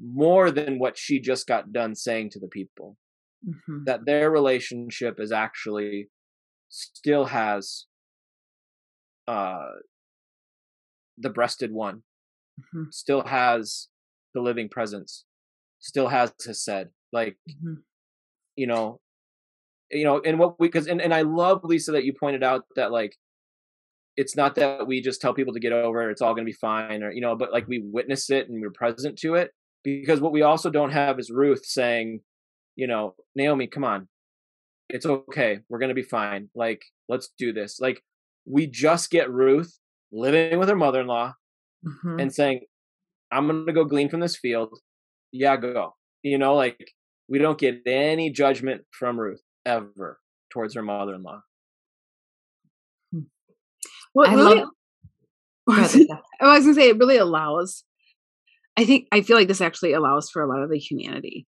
more 0.00 0.50
than 0.50 0.78
what 0.78 0.98
she 0.98 1.20
just 1.20 1.46
got 1.46 1.72
done 1.72 1.94
saying 1.94 2.30
to 2.30 2.40
the 2.40 2.48
people. 2.48 2.96
Mm-hmm. 3.46 3.84
That 3.84 4.06
their 4.06 4.30
relationship 4.30 5.20
is 5.20 5.30
actually 5.30 6.08
still 6.74 7.26
has 7.26 7.86
uh 9.28 9.66
the 11.16 11.30
breasted 11.30 11.72
one 11.72 12.02
mm-hmm. 12.60 12.84
still 12.90 13.22
has 13.24 13.88
the 14.34 14.40
living 14.40 14.68
presence 14.68 15.24
still 15.78 16.08
has 16.08 16.32
Hesed 16.44 16.88
like 17.12 17.36
mm-hmm. 17.48 17.74
You 18.56 18.66
know 18.66 19.00
you 19.90 20.04
know 20.04 20.20
and 20.24 20.38
what 20.38 20.58
we 20.58 20.68
because 20.68 20.86
and, 20.86 21.00
and 21.00 21.12
i 21.12 21.22
love 21.22 21.60
lisa 21.64 21.92
that 21.92 22.04
you 22.04 22.12
pointed 22.12 22.42
out 22.42 22.64
that 22.76 22.90
like 22.90 23.16
it's 24.16 24.36
not 24.36 24.54
that 24.54 24.86
we 24.86 25.00
just 25.00 25.20
tell 25.20 25.34
people 25.34 25.52
to 25.52 25.60
get 25.60 25.72
over 25.72 26.08
it, 26.08 26.12
it's 26.12 26.22
all 26.22 26.34
going 26.34 26.44
to 26.46 26.50
be 26.50 26.52
fine 26.52 27.02
or 27.02 27.10
you 27.10 27.20
know 27.20 27.34
but 27.36 27.52
like 27.52 27.66
we 27.68 27.80
witness 27.80 28.30
it 28.30 28.48
and 28.48 28.60
we're 28.60 28.70
present 28.70 29.18
to 29.18 29.34
it 29.34 29.50
because 29.82 30.20
what 30.20 30.32
we 30.32 30.42
also 30.42 30.70
don't 30.70 30.92
have 30.92 31.18
is 31.18 31.30
ruth 31.30 31.64
saying 31.64 32.20
you 32.74 32.86
know 32.86 33.14
naomi 33.36 33.66
come 33.66 33.84
on. 33.84 34.08
It's 34.90 35.06
okay. 35.06 35.60
We're 35.68 35.78
going 35.78 35.88
to 35.88 35.94
be 35.94 36.02
fine. 36.02 36.50
Like 36.54 36.84
let's 37.08 37.30
do 37.38 37.52
this. 37.52 37.80
Like 37.80 38.02
we 38.44 38.66
just 38.66 39.10
get 39.10 39.30
ruth 39.30 39.78
living 40.12 40.58
with 40.58 40.68
her 40.68 40.76
mother-in-law 40.76 41.32
mm-hmm. 41.84 42.20
and 42.20 42.32
saying 42.32 42.60
i'm 43.32 43.48
going 43.48 43.66
to 43.66 43.72
go 43.72 43.84
glean 43.84 44.08
from 44.08 44.20
this 44.20 44.36
field. 44.36 44.78
Yeah 45.32 45.56
go. 45.56 45.94
You 46.22 46.38
know 46.38 46.54
like 46.54 46.92
we 47.28 47.38
don't 47.38 47.58
get 47.58 47.82
any 47.86 48.30
judgment 48.30 48.82
from 48.90 49.18
ruth 49.18 49.42
ever 49.64 50.18
towards 50.50 50.74
her 50.74 50.82
mother-in-law 50.82 51.40
what 54.14 54.30
I 54.30 54.34
really, 54.34 54.60
love, 54.60 54.68
I 56.40 56.56
was 56.56 56.64
gonna 56.64 56.74
say 56.74 56.88
it 56.88 56.98
really 56.98 57.18
allows. 57.18 57.84
I 58.76 58.84
think 58.84 59.08
I 59.12 59.20
feel 59.20 59.36
like 59.36 59.48
this 59.48 59.60
actually 59.60 59.92
allows 59.92 60.30
for 60.30 60.42
a 60.42 60.48
lot 60.48 60.62
of 60.62 60.70
the 60.70 60.78
humanity, 60.78 61.46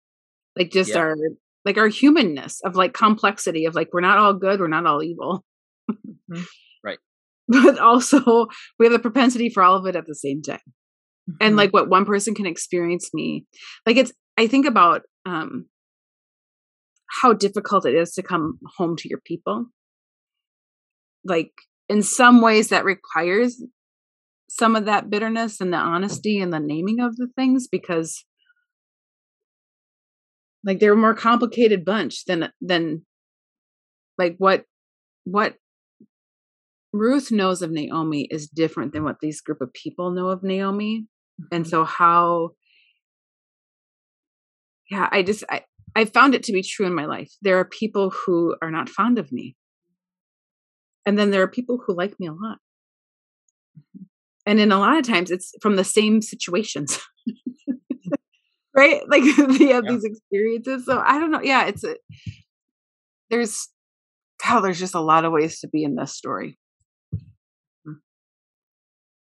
like 0.56 0.70
just 0.70 0.90
yeah. 0.90 0.98
our 0.98 1.16
like 1.64 1.78
our 1.78 1.88
humanness 1.88 2.60
of 2.64 2.76
like 2.76 2.92
complexity 2.92 3.64
of 3.64 3.74
like 3.74 3.88
we're 3.92 4.00
not 4.00 4.18
all 4.18 4.34
good, 4.34 4.60
we're 4.60 4.68
not 4.68 4.84
all 4.84 5.02
evil, 5.02 5.44
mm-hmm. 5.90 6.42
right? 6.84 6.98
But 7.48 7.78
also 7.78 8.48
we 8.78 8.86
have 8.86 8.92
the 8.92 8.98
propensity 8.98 9.48
for 9.48 9.62
all 9.62 9.76
of 9.76 9.86
it 9.86 9.96
at 9.96 10.06
the 10.06 10.14
same 10.14 10.42
time, 10.42 10.58
mm-hmm. 11.30 11.36
and 11.40 11.56
like 11.56 11.72
what 11.72 11.88
one 11.88 12.04
person 12.04 12.34
can 12.34 12.46
experience 12.46 13.14
me, 13.14 13.46
like 13.86 13.96
it's. 13.96 14.12
I 14.36 14.46
think 14.46 14.66
about 14.66 15.02
um 15.24 15.66
how 17.22 17.32
difficult 17.32 17.86
it 17.86 17.94
is 17.94 18.12
to 18.14 18.22
come 18.22 18.58
home 18.76 18.96
to 18.96 19.08
your 19.08 19.20
people 19.24 19.66
like 21.24 21.52
in 21.88 22.02
some 22.02 22.40
ways 22.40 22.68
that 22.68 22.84
requires 22.84 23.62
some 24.48 24.76
of 24.76 24.84
that 24.84 25.10
bitterness 25.10 25.60
and 25.60 25.72
the 25.72 25.76
honesty 25.76 26.40
and 26.40 26.52
the 26.52 26.60
naming 26.60 27.00
of 27.00 27.16
the 27.16 27.28
things 27.36 27.66
because 27.68 28.24
like 30.64 30.78
they're 30.80 30.92
a 30.92 30.96
more 30.96 31.14
complicated 31.14 31.84
bunch 31.84 32.24
than 32.26 32.50
than 32.60 33.02
like 34.18 34.36
what 34.38 34.64
what 35.24 35.54
Ruth 36.92 37.30
knows 37.30 37.60
of 37.62 37.70
Naomi 37.70 38.26
is 38.30 38.48
different 38.48 38.92
than 38.92 39.04
what 39.04 39.20
these 39.20 39.40
group 39.40 39.60
of 39.60 39.72
people 39.72 40.12
know 40.12 40.28
of 40.28 40.42
Naomi. 40.42 41.06
Mm-hmm. 41.40 41.54
And 41.54 41.66
so 41.66 41.84
how 41.84 42.50
yeah, 44.90 45.08
I 45.10 45.22
just 45.22 45.44
I 45.50 45.62
I 45.94 46.04
found 46.04 46.34
it 46.34 46.42
to 46.44 46.52
be 46.52 46.62
true 46.62 46.86
in 46.86 46.94
my 46.94 47.06
life. 47.06 47.32
There 47.42 47.58
are 47.58 47.64
people 47.64 48.10
who 48.10 48.56
are 48.62 48.70
not 48.70 48.88
fond 48.88 49.18
of 49.18 49.32
me. 49.32 49.56
And 51.04 51.18
then 51.18 51.30
there 51.30 51.42
are 51.42 51.48
people 51.48 51.80
who 51.84 51.96
like 51.96 52.18
me 52.18 52.26
a 52.26 52.32
lot. 52.32 52.58
And 54.44 54.60
in 54.60 54.72
a 54.72 54.78
lot 54.78 54.98
of 54.98 55.06
times 55.06 55.30
it's 55.30 55.52
from 55.60 55.76
the 55.76 55.84
same 55.84 56.22
situations. 56.22 56.98
Right? 58.78 59.00
Like 59.08 59.22
they 59.58 59.68
have 59.68 59.84
yeah. 59.86 59.90
these 59.92 60.04
experiences. 60.04 60.84
So 60.84 61.02
i 61.02 61.18
don't 61.18 61.30
know. 61.30 61.40
Yeah 61.40 61.64
it's 61.64 61.82
a 61.82 61.96
there's 63.30 63.70
how 64.42 64.60
there's 64.60 64.78
just 64.78 64.94
a 64.94 65.00
lot 65.00 65.24
of 65.24 65.32
ways 65.32 65.60
to 65.60 65.68
be 65.68 65.82
in 65.82 65.94
this 65.94 66.14
story. 66.14 66.58
Hmm. 67.86 67.94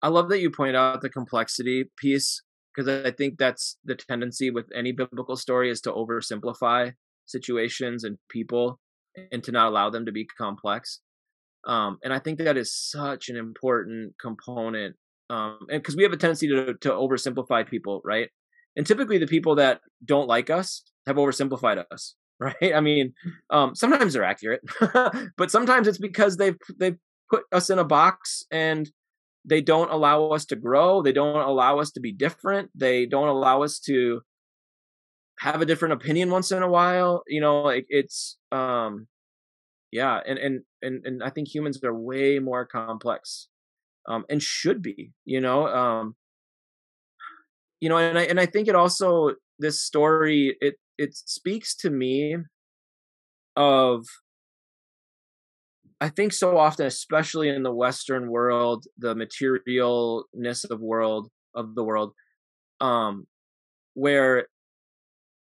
I 0.01 0.07
love 0.07 0.29
that 0.29 0.39
you 0.39 0.49
point 0.49 0.77
out 0.77 1.01
the 1.01 1.09
complexity 1.09 1.91
piece 1.97 2.41
because 2.73 3.05
i 3.05 3.11
think 3.11 3.37
that's 3.37 3.77
the 3.85 3.95
tendency 3.95 4.49
with 4.49 4.65
any 4.75 4.91
biblical 4.91 5.35
story 5.35 5.69
is 5.69 5.81
to 5.81 5.91
oversimplify 5.91 6.91
situations 7.25 8.03
and 8.03 8.17
people 8.29 8.79
and 9.31 9.43
to 9.43 9.51
not 9.51 9.67
allow 9.67 9.89
them 9.89 10.05
to 10.05 10.11
be 10.11 10.25
complex 10.25 10.99
um, 11.65 11.97
and 12.03 12.13
I 12.13 12.19
think 12.19 12.39
that 12.39 12.57
is 12.57 12.73
such 12.73 13.29
an 13.29 13.37
important 13.37 14.15
component. 14.19 14.95
Um, 15.29 15.59
and 15.69 15.81
because 15.81 15.95
we 15.95 16.03
have 16.03 16.13
a 16.13 16.17
tendency 16.17 16.47
to 16.49 16.73
to 16.81 16.89
oversimplify 16.89 17.67
people, 17.67 18.01
right? 18.03 18.29
And 18.75 18.85
typically, 18.85 19.17
the 19.17 19.27
people 19.27 19.55
that 19.55 19.79
don't 20.03 20.27
like 20.27 20.49
us 20.49 20.83
have 21.07 21.15
oversimplified 21.15 21.83
us, 21.91 22.15
right? 22.39 22.73
I 22.75 22.81
mean, 22.81 23.13
um, 23.49 23.75
sometimes 23.75 24.13
they're 24.13 24.23
accurate, 24.23 24.61
but 25.37 25.51
sometimes 25.51 25.87
it's 25.87 25.97
because 25.97 26.37
they've 26.37 26.57
they've 26.77 26.97
put 27.29 27.43
us 27.51 27.69
in 27.69 27.79
a 27.79 27.85
box 27.85 28.43
and 28.51 28.91
they 29.45 29.61
don't 29.61 29.91
allow 29.91 30.27
us 30.27 30.45
to 30.45 30.55
grow. 30.55 31.01
They 31.01 31.11
don't 31.11 31.47
allow 31.47 31.79
us 31.79 31.91
to 31.91 31.99
be 31.99 32.11
different. 32.11 32.69
They 32.75 33.05
don't 33.05 33.27
allow 33.27 33.63
us 33.63 33.79
to 33.81 34.21
have 35.39 35.61
a 35.61 35.65
different 35.65 35.93
opinion 35.93 36.29
once 36.29 36.51
in 36.51 36.63
a 36.63 36.69
while. 36.69 37.23
You 37.27 37.41
know, 37.41 37.67
it, 37.69 37.85
it's 37.89 38.37
um, 38.51 39.07
yeah 39.93 40.19
and 40.25 40.39
and 40.39 40.61
and, 40.81 41.05
and 41.05 41.23
i 41.23 41.29
think 41.29 41.47
humans 41.47 41.81
are 41.83 41.93
way 41.93 42.39
more 42.39 42.65
complex 42.65 43.47
um 44.09 44.25
and 44.27 44.41
should 44.41 44.81
be 44.81 45.11
you 45.23 45.39
know 45.39 45.67
um 45.67 46.15
you 47.79 47.89
know 47.89 47.97
and 47.97 48.17
i 48.17 48.23
and 48.23 48.39
i 48.39 48.45
think 48.47 48.67
it 48.67 48.75
also 48.75 49.35
this 49.59 49.81
story 49.81 50.57
it 50.59 50.75
it 50.97 51.15
speaks 51.15 51.75
to 51.75 51.91
me 51.91 52.37
of 53.55 54.03
i 56.03 56.09
think 56.09 56.33
so 56.33 56.57
often 56.57 56.85
especially 56.85 57.49
in 57.49 57.63
the 57.63 57.73
western 57.73 58.29
world 58.29 58.85
the 58.97 59.15
materialness 59.15 60.69
of 60.69 60.79
world 60.79 61.29
of 61.55 61.75
the 61.75 61.83
world 61.83 62.13
um 62.81 63.25
where 63.93 64.47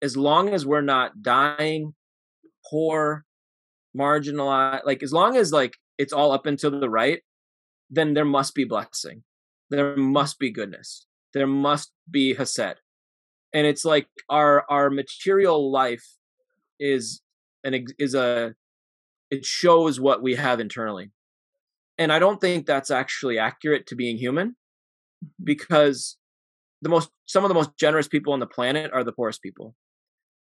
as 0.01 0.15
long 0.15 0.49
as 0.49 0.65
we're 0.65 0.81
not 0.81 1.21
dying 1.21 1.93
poor 2.69 3.25
marginalized 3.97 4.85
like 4.85 5.03
as 5.03 5.11
long 5.11 5.35
as 5.35 5.51
like 5.51 5.73
it's 5.97 6.13
all 6.13 6.31
up 6.31 6.45
and 6.45 6.57
to 6.59 6.69
the 6.69 6.89
right 6.89 7.21
then 7.91 8.13
there 8.13 8.25
must 8.25 8.55
be 8.55 8.63
blessing. 8.63 9.23
There 9.69 9.95
must 9.97 10.39
be 10.39 10.49
goodness. 10.49 11.05
There 11.33 11.45
must 11.45 11.91
be 12.09 12.33
hesed. 12.33 12.79
And 13.53 13.67
it's 13.67 13.83
like 13.83 14.07
our 14.29 14.65
our 14.69 14.89
material 14.89 15.71
life 15.71 16.07
is 16.79 17.21
an 17.65 17.85
is 17.99 18.15
a 18.15 18.55
it 19.31 19.45
shows 19.45 19.99
what 19.99 20.21
we 20.21 20.35
have 20.35 20.59
internally. 20.59 21.11
And 21.97 22.11
i 22.11 22.19
don't 22.19 22.41
think 22.41 22.65
that's 22.65 22.91
actually 22.91 23.37
accurate 23.39 23.87
to 23.87 23.95
being 23.95 24.17
human 24.17 24.49
mm-hmm. 24.49 25.43
because 25.43 26.17
the 26.81 26.89
most 26.89 27.09
some 27.25 27.43
of 27.43 27.49
the 27.49 27.55
most 27.55 27.77
generous 27.77 28.07
people 28.07 28.33
on 28.33 28.39
the 28.39 28.47
planet 28.47 28.91
are 28.93 29.03
the 29.03 29.11
poorest 29.11 29.41
people. 29.41 29.75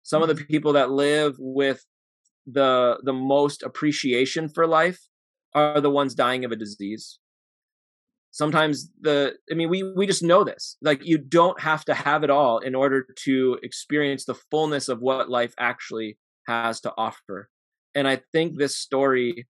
Some 0.02 0.22
of 0.22 0.28
the 0.28 0.34
mm-hmm. 0.34 0.44
people 0.44 0.72
that 0.74 0.90
live 0.90 1.36
with 1.38 1.84
the 2.46 2.98
the 3.02 3.12
most 3.12 3.62
appreciation 3.62 4.48
for 4.48 4.66
life 4.66 5.00
are 5.54 5.80
the 5.80 5.90
ones 5.90 6.14
dying 6.14 6.44
of 6.44 6.52
a 6.52 6.56
disease. 6.56 7.18
Sometimes 8.30 8.90
the 9.00 9.34
i 9.50 9.54
mean 9.54 9.68
we 9.68 9.82
we 9.82 10.06
just 10.06 10.22
know 10.22 10.44
this. 10.44 10.76
Like 10.80 11.04
you 11.04 11.18
don't 11.18 11.60
have 11.60 11.84
to 11.86 11.94
have 11.94 12.22
it 12.24 12.30
all 12.30 12.58
in 12.58 12.74
order 12.74 13.06
to 13.24 13.58
experience 13.62 14.24
the 14.24 14.40
fullness 14.50 14.88
of 14.88 15.00
what 15.00 15.28
life 15.28 15.54
actually 15.58 16.18
has 16.46 16.80
to 16.82 16.92
offer 16.96 17.50
and 17.98 18.06
i 18.08 18.20
think 18.32 18.58
this 18.58 18.76
story 18.76 19.46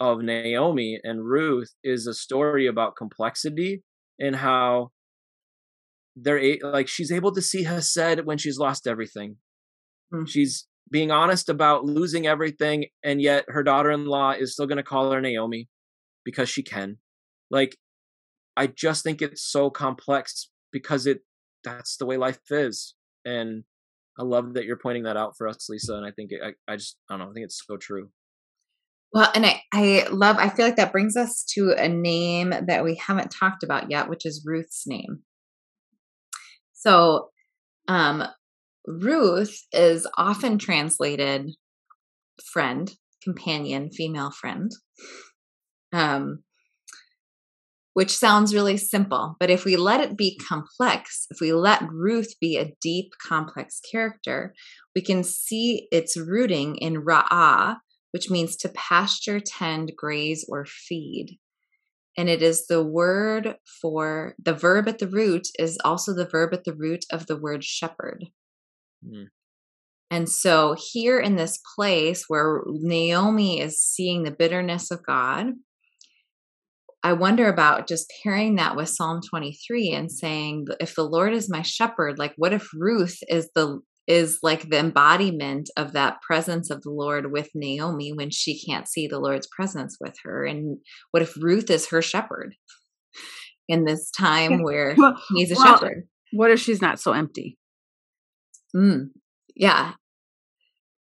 of 0.00 0.22
naomi 0.22 0.98
and 1.02 1.24
ruth 1.24 1.72
is 1.82 2.06
a 2.06 2.14
story 2.14 2.66
about 2.66 2.96
complexity 2.96 3.82
and 4.20 4.36
how 4.36 4.90
they're 6.16 6.56
like 6.62 6.88
she's 6.88 7.12
able 7.12 7.32
to 7.32 7.42
see 7.42 7.64
hesed 7.64 8.20
when 8.24 8.38
she's 8.38 8.58
lost 8.58 8.86
everything 8.86 9.36
mm. 10.12 10.28
she's 10.28 10.66
being 10.90 11.10
honest 11.10 11.48
about 11.48 11.84
losing 11.84 12.26
everything 12.26 12.86
and 13.02 13.20
yet 13.20 13.44
her 13.48 13.62
daughter-in-law 13.62 14.32
is 14.32 14.52
still 14.52 14.66
going 14.66 14.78
to 14.78 14.82
call 14.82 15.10
her 15.10 15.20
Naomi 15.20 15.68
because 16.24 16.48
she 16.48 16.62
can. 16.62 16.98
Like 17.50 17.76
I 18.56 18.66
just 18.66 19.04
think 19.04 19.22
it's 19.22 19.42
so 19.42 19.70
complex 19.70 20.50
because 20.72 21.06
it 21.06 21.20
that's 21.64 21.96
the 21.96 22.06
way 22.06 22.16
life 22.16 22.40
is 22.50 22.94
and 23.24 23.64
I 24.18 24.24
love 24.24 24.54
that 24.54 24.64
you're 24.64 24.78
pointing 24.78 25.04
that 25.04 25.16
out 25.16 25.36
for 25.36 25.46
us 25.48 25.68
Lisa 25.68 25.94
and 25.94 26.04
I 26.04 26.10
think 26.10 26.32
it, 26.32 26.40
I 26.42 26.72
I 26.72 26.76
just 26.76 26.96
I 27.08 27.14
don't 27.14 27.26
know 27.26 27.30
I 27.30 27.34
think 27.34 27.44
it's 27.44 27.62
so 27.66 27.76
true. 27.76 28.10
Well, 29.12 29.30
and 29.34 29.46
I, 29.46 29.62
I 29.72 30.06
love, 30.10 30.36
I 30.38 30.50
feel 30.50 30.66
like 30.66 30.76
that 30.76 30.92
brings 30.92 31.16
us 31.16 31.42
to 31.54 31.72
a 31.72 31.88
name 31.88 32.52
that 32.66 32.84
we 32.84 32.96
haven't 32.96 33.30
talked 33.30 33.62
about 33.62 33.90
yet, 33.90 34.08
which 34.10 34.26
is 34.26 34.44
Ruth's 34.44 34.86
name. 34.86 35.22
So, 36.74 37.30
um, 37.88 38.24
Ruth 38.86 39.58
is 39.72 40.06
often 40.16 40.58
translated 40.58 41.50
friend, 42.52 42.90
companion, 43.22 43.90
female 43.90 44.30
friend. 44.30 44.70
Um, 45.92 46.44
which 47.98 48.16
sounds 48.16 48.54
really 48.54 48.76
simple. 48.76 49.34
But 49.40 49.50
if 49.50 49.64
we 49.64 49.74
let 49.74 50.00
it 50.00 50.16
be 50.16 50.38
complex, 50.48 51.26
if 51.32 51.40
we 51.40 51.52
let 51.52 51.82
Ruth 51.90 52.32
be 52.40 52.56
a 52.56 52.70
deep, 52.80 53.10
complex 53.20 53.80
character, 53.90 54.54
we 54.94 55.02
can 55.02 55.24
see 55.24 55.88
its 55.90 56.16
rooting 56.16 56.76
in 56.76 57.02
ra'ah, 57.02 57.78
which 58.12 58.30
means 58.30 58.54
to 58.58 58.68
pasture, 58.68 59.40
tend, 59.40 59.94
graze, 59.96 60.46
or 60.48 60.64
feed. 60.64 61.40
And 62.16 62.28
it 62.28 62.40
is 62.40 62.68
the 62.68 62.84
word 62.84 63.56
for 63.82 64.36
the 64.40 64.54
verb 64.54 64.86
at 64.86 65.00
the 65.00 65.08
root 65.08 65.48
is 65.58 65.76
also 65.84 66.14
the 66.14 66.28
verb 66.30 66.54
at 66.54 66.62
the 66.62 66.76
root 66.76 67.04
of 67.10 67.26
the 67.26 67.36
word 67.36 67.64
shepherd. 67.64 68.26
Mm. 69.04 69.26
And 70.08 70.28
so, 70.28 70.76
here 70.92 71.18
in 71.18 71.34
this 71.34 71.58
place 71.74 72.26
where 72.28 72.62
Naomi 72.64 73.60
is 73.60 73.80
seeing 73.80 74.22
the 74.22 74.30
bitterness 74.30 74.92
of 74.92 75.04
God, 75.04 75.54
I 77.02 77.12
wonder 77.12 77.48
about 77.48 77.86
just 77.86 78.12
pairing 78.22 78.56
that 78.56 78.76
with 78.76 78.88
Psalm 78.88 79.20
23 79.28 79.90
and 79.90 80.10
saying, 80.10 80.66
if 80.80 80.94
the 80.94 81.04
Lord 81.04 81.32
is 81.32 81.50
my 81.50 81.62
shepherd, 81.62 82.18
like 82.18 82.34
what 82.36 82.52
if 82.52 82.68
Ruth 82.74 83.18
is 83.28 83.48
the 83.54 83.80
is 84.08 84.38
like 84.42 84.70
the 84.70 84.78
embodiment 84.78 85.68
of 85.76 85.92
that 85.92 86.20
presence 86.22 86.70
of 86.70 86.82
the 86.82 86.90
Lord 86.90 87.30
with 87.30 87.50
Naomi 87.54 88.10
when 88.10 88.30
she 88.30 88.58
can't 88.64 88.88
see 88.88 89.06
the 89.06 89.18
Lord's 89.18 89.46
presence 89.54 89.98
with 90.00 90.16
her? 90.24 90.44
And 90.44 90.78
what 91.10 91.22
if 91.22 91.36
Ruth 91.40 91.70
is 91.70 91.90
her 91.90 92.02
shepherd 92.02 92.54
in 93.68 93.84
this 93.84 94.10
time 94.10 94.62
where 94.62 94.94
well, 94.96 95.14
he's 95.34 95.52
a 95.52 95.54
well, 95.54 95.66
shepherd? 95.66 96.08
What 96.32 96.50
if 96.50 96.58
she's 96.58 96.80
not 96.80 96.98
so 96.98 97.12
empty? 97.12 97.58
Mm, 98.74 99.10
yeah. 99.54 99.92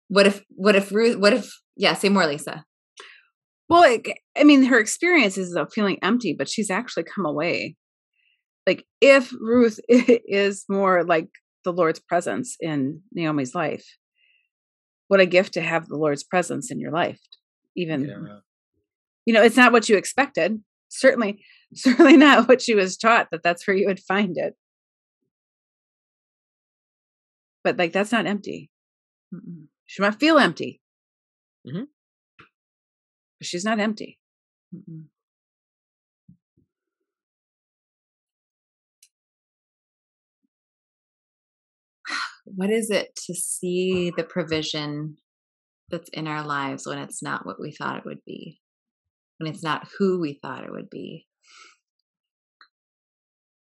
What 0.09 0.27
if, 0.27 0.43
what 0.49 0.75
if 0.75 0.91
Ruth, 0.91 1.17
what 1.17 1.33
if, 1.33 1.49
yeah, 1.77 1.93
say 1.93 2.09
more, 2.09 2.27
Lisa. 2.27 2.65
Well, 3.69 3.99
I 4.35 4.43
mean, 4.43 4.63
her 4.63 4.79
experience 4.79 5.37
is 5.37 5.55
of 5.55 5.71
feeling 5.71 5.99
empty, 6.01 6.35
but 6.37 6.49
she's 6.49 6.71
actually 6.71 7.03
come 7.03 7.25
away. 7.25 7.75
Like, 8.65 8.85
if 8.99 9.31
Ruth 9.39 9.79
is 9.89 10.65
more 10.67 11.03
like 11.03 11.29
the 11.63 11.71
Lord's 11.71 11.99
presence 11.99 12.57
in 12.59 13.01
Naomi's 13.13 13.53
life, 13.53 13.85
what 15.07 15.19
a 15.19 15.25
gift 15.27 15.53
to 15.53 15.61
have 15.61 15.87
the 15.87 15.97
Lord's 15.97 16.23
presence 16.23 16.71
in 16.71 16.79
your 16.79 16.91
life. 16.91 17.19
Even, 17.75 18.05
yeah. 18.05 18.39
you 19.25 19.33
know, 19.33 19.43
it's 19.43 19.57
not 19.57 19.71
what 19.71 19.87
you 19.87 19.97
expected. 19.97 20.59
Certainly, 20.89 21.43
certainly 21.75 22.17
not 22.17 22.47
what 22.47 22.61
she 22.61 22.73
was 22.73 22.97
taught 22.97 23.27
that 23.31 23.43
that's 23.43 23.67
where 23.67 23.77
you 23.77 23.85
would 23.85 23.99
find 23.99 24.35
it. 24.35 24.55
But 27.63 27.77
like, 27.77 27.93
that's 27.93 28.11
not 28.11 28.25
empty. 28.25 28.71
Mm-mm. 29.33 29.65
She 29.85 30.01
might 30.01 30.19
feel 30.19 30.39
empty. 30.39 30.81
Mm-hmm 31.67 31.83
but 33.39 33.47
she's 33.47 33.65
not 33.65 33.79
empty. 33.79 34.19
Mm-mm. 34.75 35.05
What 42.45 42.69
is 42.69 42.89
it 42.89 43.15
to 43.27 43.33
see 43.33 44.11
the 44.15 44.23
provision 44.23 45.17
that's 45.89 46.09
in 46.09 46.27
our 46.27 46.45
lives 46.45 46.85
when 46.85 46.97
it's 46.97 47.23
not 47.23 47.45
what 47.45 47.59
we 47.59 47.71
thought 47.71 47.97
it 47.97 48.05
would 48.05 48.23
be, 48.25 48.59
when 49.37 49.51
it's 49.51 49.63
not 49.63 49.87
who 49.97 50.19
we 50.19 50.39
thought 50.41 50.63
it 50.63 50.71
would 50.71 50.89
be? 50.89 51.25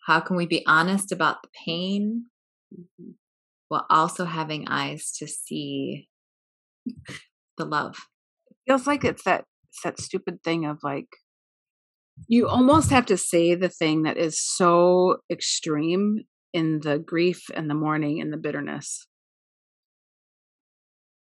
How 0.06 0.20
can 0.22 0.36
we 0.38 0.48
be 0.48 0.66
honest 0.66 1.12
about 1.12 1.44
the 1.44 1.50
pain 1.66 2.26
mm-hmm. 2.74 3.12
while 3.68 3.86
also 3.90 4.26
having 4.26 4.68
eyes 4.68 5.12
to 5.20 5.28
see 5.28 6.08
the 7.58 7.66
love? 7.66 7.96
It 8.50 8.58
feels 8.66 8.88
like 8.88 9.04
it's 9.06 9.24
that 9.24 9.46
it's 9.80 9.98
that 9.98 10.04
stupid 10.04 10.44
thing 10.44 10.66
of 10.66 10.78
like 10.84 11.08
you 12.28 12.48
almost 12.48 12.90
have 12.90 13.06
to 13.06 13.18
say 13.18 13.56
the 13.56 13.70
thing 13.70 14.04
that 14.04 14.18
is 14.18 14.42
so 14.42 15.18
extreme 15.32 16.24
in 16.54 16.82
the 16.82 17.00
grief 17.00 17.46
and 17.54 17.70
the 17.70 17.76
mourning 17.76 18.20
and 18.20 18.34
the 18.34 18.38
bitterness 18.38 19.08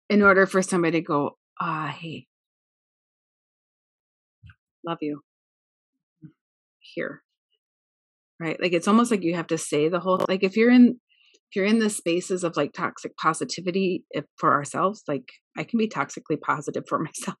in 0.08 0.22
order 0.22 0.46
for 0.46 0.62
somebody 0.62 1.00
to 1.00 1.04
go 1.04 1.36
ah 1.60 1.94
hey 1.98 2.26
love 4.86 4.98
you. 5.00 5.20
Here. 6.78 7.22
Right? 8.40 8.60
Like 8.60 8.72
it's 8.72 8.88
almost 8.88 9.10
like 9.10 9.22
you 9.22 9.34
have 9.34 9.48
to 9.48 9.58
say 9.58 9.88
the 9.88 10.00
whole 10.00 10.24
like 10.28 10.44
if 10.44 10.56
you're 10.56 10.70
in 10.70 11.00
if 11.50 11.56
you're 11.56 11.64
in 11.64 11.78
the 11.78 11.90
spaces 11.90 12.44
of 12.44 12.56
like 12.56 12.72
toxic 12.72 13.16
positivity 13.16 14.04
if, 14.10 14.24
for 14.36 14.52
ourselves 14.52 15.02
like 15.06 15.30
i 15.56 15.62
can 15.62 15.78
be 15.78 15.88
toxically 15.88 16.38
positive 16.40 16.82
for 16.88 16.98
myself 17.04 17.38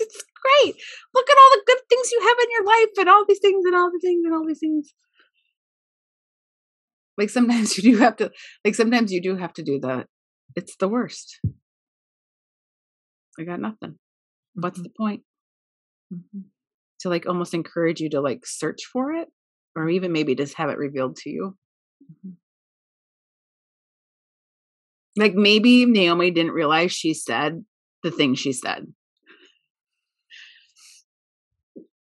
it's 0.00 0.24
great. 0.42 0.74
Look 1.14 1.30
at 1.30 1.36
all 1.38 1.50
the 1.52 1.62
good 1.66 1.78
things 1.88 2.10
you 2.10 2.20
have 2.20 2.36
in 2.42 2.50
your 2.50 2.64
life 2.64 2.92
and 2.98 3.08
all 3.08 3.24
these 3.26 3.40
things 3.40 3.64
and 3.64 3.74
all 3.74 3.90
the 3.90 4.00
things 4.00 4.24
and 4.24 4.34
all 4.34 4.46
these 4.46 4.60
things. 4.60 4.92
Like 7.18 7.30
sometimes 7.30 7.76
you 7.82 7.92
do 7.92 7.98
have 7.98 8.16
to 8.16 8.30
like 8.64 8.74
sometimes 8.74 9.12
you 9.12 9.22
do 9.22 9.36
have 9.36 9.52
to 9.54 9.62
do 9.62 9.78
the 9.80 10.06
it's 10.56 10.76
the 10.76 10.88
worst. 10.88 11.38
I 13.38 13.44
got 13.44 13.60
nothing. 13.60 13.98
What's 14.54 14.78
mm-hmm. 14.78 14.84
the 14.84 14.90
point? 14.96 15.22
Mm-hmm. 16.12 16.40
To 17.00 17.08
like 17.08 17.26
almost 17.26 17.54
encourage 17.54 18.00
you 18.00 18.10
to 18.10 18.20
like 18.20 18.46
search 18.46 18.84
for 18.84 19.12
it 19.12 19.28
or 19.74 19.88
even 19.88 20.12
maybe 20.12 20.34
just 20.34 20.54
have 20.54 20.70
it 20.70 20.78
revealed 20.78 21.16
to 21.16 21.30
you. 21.30 21.56
Mm-hmm. 22.04 22.30
Like 25.16 25.34
maybe 25.34 25.84
Naomi 25.84 26.30
didn't 26.30 26.52
realize 26.52 26.92
she 26.92 27.12
said 27.14 27.64
the 28.02 28.10
thing 28.10 28.34
she 28.34 28.52
said. 28.52 28.86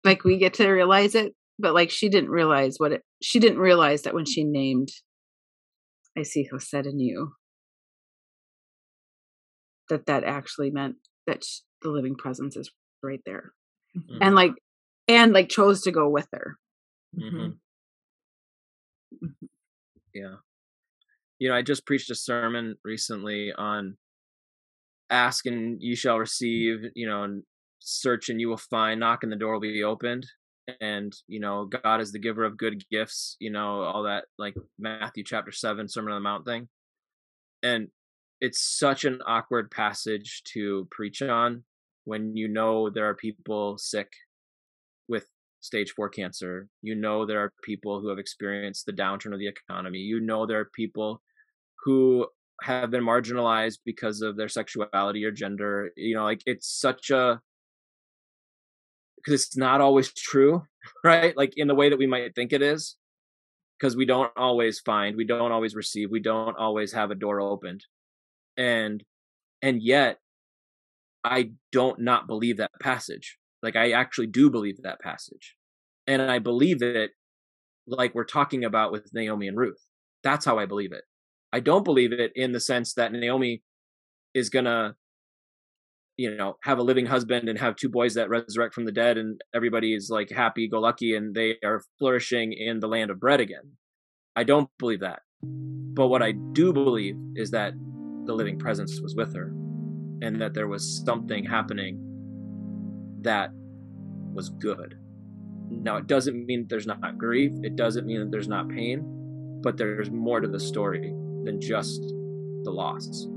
Like 0.05 0.23
we 0.23 0.37
get 0.37 0.53
to 0.55 0.69
realize 0.69 1.15
it 1.15 1.33
but 1.59 1.73
like 1.73 1.89
she 1.89 2.09
didn't 2.09 2.29
realize 2.29 2.75
what 2.77 2.91
it 2.91 3.01
she 3.21 3.39
didn't 3.39 3.59
realize 3.59 4.03
that 4.03 4.13
when 4.13 4.25
she 4.25 4.43
named 4.43 4.89
i 6.17 6.23
see 6.23 6.47
hesed 6.51 6.85
in 6.85 6.99
you 6.99 7.33
that 9.89 10.05
that 10.05 10.23
actually 10.23 10.71
meant 10.71 10.95
that 11.27 11.43
she, 11.43 11.61
the 11.81 11.89
living 11.89 12.15
presence 12.15 12.55
is 12.55 12.71
right 13.03 13.21
there 13.25 13.53
mm-hmm. 13.97 14.17
and 14.21 14.35
like 14.35 14.53
and 15.07 15.33
like 15.33 15.49
chose 15.49 15.81
to 15.81 15.91
go 15.91 16.09
with 16.09 16.27
her 16.33 16.57
mm-hmm. 17.17 17.37
mm-hmm. 19.23 19.45
yeah 20.13 20.35
you 21.39 21.49
know 21.49 21.55
i 21.55 21.61
just 21.61 21.85
preached 21.85 22.09
a 22.09 22.15
sermon 22.15 22.75
recently 22.83 23.53
on 23.57 23.95
ask 25.09 25.45
and 25.45 25.77
you 25.81 25.95
shall 25.95 26.17
receive 26.17 26.77
you 26.95 27.07
know 27.07 27.23
and 27.23 27.43
search 27.79 28.29
and 28.29 28.39
you 28.39 28.49
will 28.49 28.57
find 28.57 28.99
knock 28.99 29.23
and 29.23 29.31
the 29.31 29.35
door 29.35 29.53
will 29.53 29.59
be 29.59 29.83
opened 29.83 30.25
and 30.81 31.13
you 31.27 31.39
know 31.39 31.65
god 31.65 32.01
is 32.01 32.11
the 32.11 32.17
giver 32.17 32.43
of 32.43 32.57
good 32.57 32.83
gifts 32.89 33.35
you 33.39 33.51
know 33.51 33.81
all 33.81 34.03
that 34.03 34.25
like 34.39 34.55
matthew 34.79 35.23
chapter 35.23 35.51
7 35.51 35.87
sermon 35.87 36.13
on 36.13 36.17
the 36.17 36.23
mount 36.23 36.45
thing. 36.45 36.67
And 37.63 37.87
it's 38.41 38.59
such 38.59 39.05
an 39.05 39.21
awkward 39.25 39.71
passage 39.71 40.43
to 40.53 40.87
preach 40.91 41.21
on 41.21 41.63
when 42.03 42.35
you 42.37 42.47
know 42.47 42.89
there 42.89 43.09
are 43.09 43.15
people 43.15 43.77
sick 43.79 44.11
with 45.07 45.25
stage 45.61 45.91
4 45.91 46.09
cancer. 46.09 46.67
You 46.83 46.93
know 46.93 47.25
there 47.25 47.41
are 47.41 47.53
people 47.63 47.99
who 47.99 48.09
have 48.09 48.19
experienced 48.19 48.85
the 48.85 48.93
downturn 48.93 49.33
of 49.33 49.39
the 49.39 49.47
economy. 49.47 49.99
You 49.99 50.19
know 50.19 50.45
there 50.45 50.59
are 50.59 50.69
people 50.75 51.21
who 51.83 52.27
have 52.61 52.91
been 52.91 53.03
marginalized 53.03 53.79
because 53.83 54.21
of 54.21 54.37
their 54.37 54.49
sexuality 54.49 55.25
or 55.25 55.31
gender. 55.31 55.91
You 55.97 56.15
know 56.15 56.23
like 56.23 56.43
it's 56.45 56.67
such 56.67 57.09
a 57.09 57.41
because 59.25 59.43
it's 59.43 59.57
not 59.57 59.81
always 59.81 60.11
true, 60.13 60.63
right? 61.03 61.35
Like 61.35 61.57
in 61.57 61.67
the 61.67 61.75
way 61.75 61.89
that 61.89 61.99
we 61.99 62.07
might 62.07 62.35
think 62.35 62.53
it 62.53 62.61
is, 62.61 62.95
because 63.79 63.95
we 63.95 64.05
don't 64.05 64.31
always 64.37 64.79
find, 64.79 65.15
we 65.15 65.25
don't 65.25 65.51
always 65.51 65.75
receive, 65.75 66.11
we 66.11 66.19
don't 66.19 66.57
always 66.57 66.93
have 66.93 67.11
a 67.11 67.15
door 67.15 67.41
opened, 67.41 67.85
and 68.57 69.03
and 69.61 69.81
yet 69.81 70.19
I 71.23 71.51
don't 71.71 72.01
not 72.01 72.27
believe 72.27 72.57
that 72.57 72.71
passage. 72.81 73.37
Like 73.63 73.75
I 73.75 73.91
actually 73.91 74.27
do 74.27 74.49
believe 74.49 74.81
that 74.83 75.01
passage, 75.01 75.55
and 76.07 76.21
I 76.21 76.39
believe 76.39 76.81
it 76.81 77.11
like 77.87 78.15
we're 78.15 78.23
talking 78.23 78.63
about 78.63 78.91
with 78.91 79.13
Naomi 79.13 79.47
and 79.47 79.57
Ruth. 79.57 79.83
That's 80.23 80.45
how 80.45 80.57
I 80.57 80.65
believe 80.65 80.91
it. 80.91 81.03
I 81.53 81.59
don't 81.59 81.85
believe 81.85 82.11
it 82.11 82.31
in 82.35 82.51
the 82.51 82.59
sense 82.59 82.93
that 82.93 83.11
Naomi 83.11 83.63
is 84.33 84.49
gonna 84.49 84.95
you 86.17 86.35
know 86.35 86.57
have 86.63 86.77
a 86.77 86.83
living 86.83 87.05
husband 87.05 87.49
and 87.49 87.59
have 87.59 87.75
two 87.75 87.89
boys 87.89 88.13
that 88.13 88.29
resurrect 88.29 88.73
from 88.73 88.85
the 88.85 88.91
dead 88.91 89.17
and 89.17 89.41
everybody 89.53 89.93
is 89.93 90.09
like 90.09 90.29
happy 90.29 90.67
go 90.67 90.79
lucky 90.79 91.15
and 91.15 91.35
they 91.35 91.55
are 91.63 91.81
flourishing 91.99 92.53
in 92.53 92.79
the 92.79 92.87
land 92.87 93.11
of 93.11 93.19
bread 93.19 93.41
again. 93.41 93.73
I 94.35 94.43
don't 94.43 94.69
believe 94.79 95.01
that. 95.01 95.21
But 95.41 96.07
what 96.07 96.21
i 96.21 96.31
do 96.31 96.73
believe 96.73 97.15
is 97.35 97.51
that 97.51 97.73
the 98.25 98.33
living 98.33 98.57
presence 98.57 98.99
was 99.01 99.15
with 99.15 99.35
her 99.35 99.53
and 100.21 100.41
that 100.41 100.53
there 100.53 100.67
was 100.67 101.03
something 101.05 101.45
happening 101.45 102.01
that 103.21 103.49
was 104.33 104.49
good. 104.49 104.95
Now 105.69 105.97
it 105.97 106.07
doesn't 106.07 106.45
mean 106.45 106.67
there's 106.69 106.87
not 106.87 107.17
grief 107.17 107.51
it 107.63 107.75
doesn't 107.75 108.05
mean 108.05 108.19
that 108.19 108.31
there's 108.31 108.47
not 108.47 108.69
pain 108.69 109.11
but 109.61 109.77
there's 109.77 110.11
more 110.11 110.39
to 110.39 110.47
the 110.47 110.59
story 110.59 111.13
than 111.43 111.59
just 111.59 112.01
the 112.63 112.71
loss. 112.71 113.27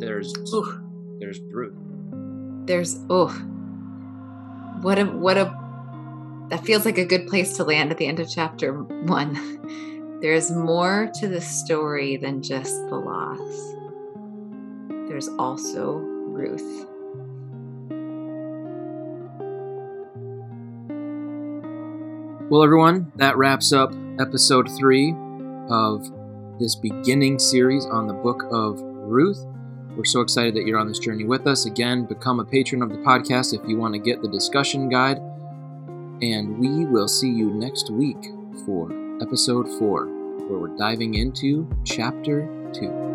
There's 0.00 0.32
Ooh 0.54 0.89
there's 1.20 1.38
Ruth. 1.52 1.74
There's 2.66 2.98
oh, 3.10 3.28
what 4.80 4.98
a 4.98 5.04
what 5.04 5.36
a 5.36 5.54
that 6.48 6.64
feels 6.64 6.84
like 6.84 6.98
a 6.98 7.04
good 7.04 7.28
place 7.28 7.56
to 7.58 7.64
land 7.64 7.92
at 7.92 7.98
the 7.98 8.06
end 8.06 8.18
of 8.18 8.28
chapter 8.28 8.72
one. 8.72 9.58
There's 10.20 10.50
more 10.50 11.10
to 11.14 11.28
the 11.28 11.40
story 11.40 12.16
than 12.18 12.42
just 12.42 12.74
the 12.90 12.96
loss. 12.96 13.74
There's 15.08 15.28
also 15.38 15.94
Ruth. 15.96 16.86
Well, 22.50 22.62
everyone, 22.62 23.12
that 23.16 23.38
wraps 23.38 23.72
up 23.72 23.94
episode 24.18 24.68
three 24.76 25.14
of 25.70 26.10
this 26.58 26.74
beginning 26.74 27.38
series 27.38 27.86
on 27.86 28.06
the 28.06 28.12
book 28.12 28.44
of 28.50 28.80
Ruth. 28.82 29.42
We're 30.00 30.06
so 30.06 30.22
excited 30.22 30.54
that 30.54 30.64
you're 30.64 30.78
on 30.78 30.88
this 30.88 30.98
journey 30.98 31.24
with 31.24 31.46
us. 31.46 31.66
Again, 31.66 32.06
become 32.06 32.40
a 32.40 32.44
patron 32.46 32.80
of 32.80 32.88
the 32.88 32.96
podcast 32.96 33.52
if 33.52 33.60
you 33.68 33.76
want 33.76 33.92
to 33.92 34.00
get 34.00 34.22
the 34.22 34.28
discussion 34.28 34.88
guide. 34.88 35.18
And 36.22 36.58
we 36.58 36.86
will 36.86 37.06
see 37.06 37.28
you 37.28 37.50
next 37.50 37.90
week 37.90 38.16
for 38.64 38.90
episode 39.20 39.68
four, 39.78 40.06
where 40.06 40.58
we're 40.58 40.78
diving 40.78 41.16
into 41.16 41.68
chapter 41.84 42.48
two. 42.72 43.09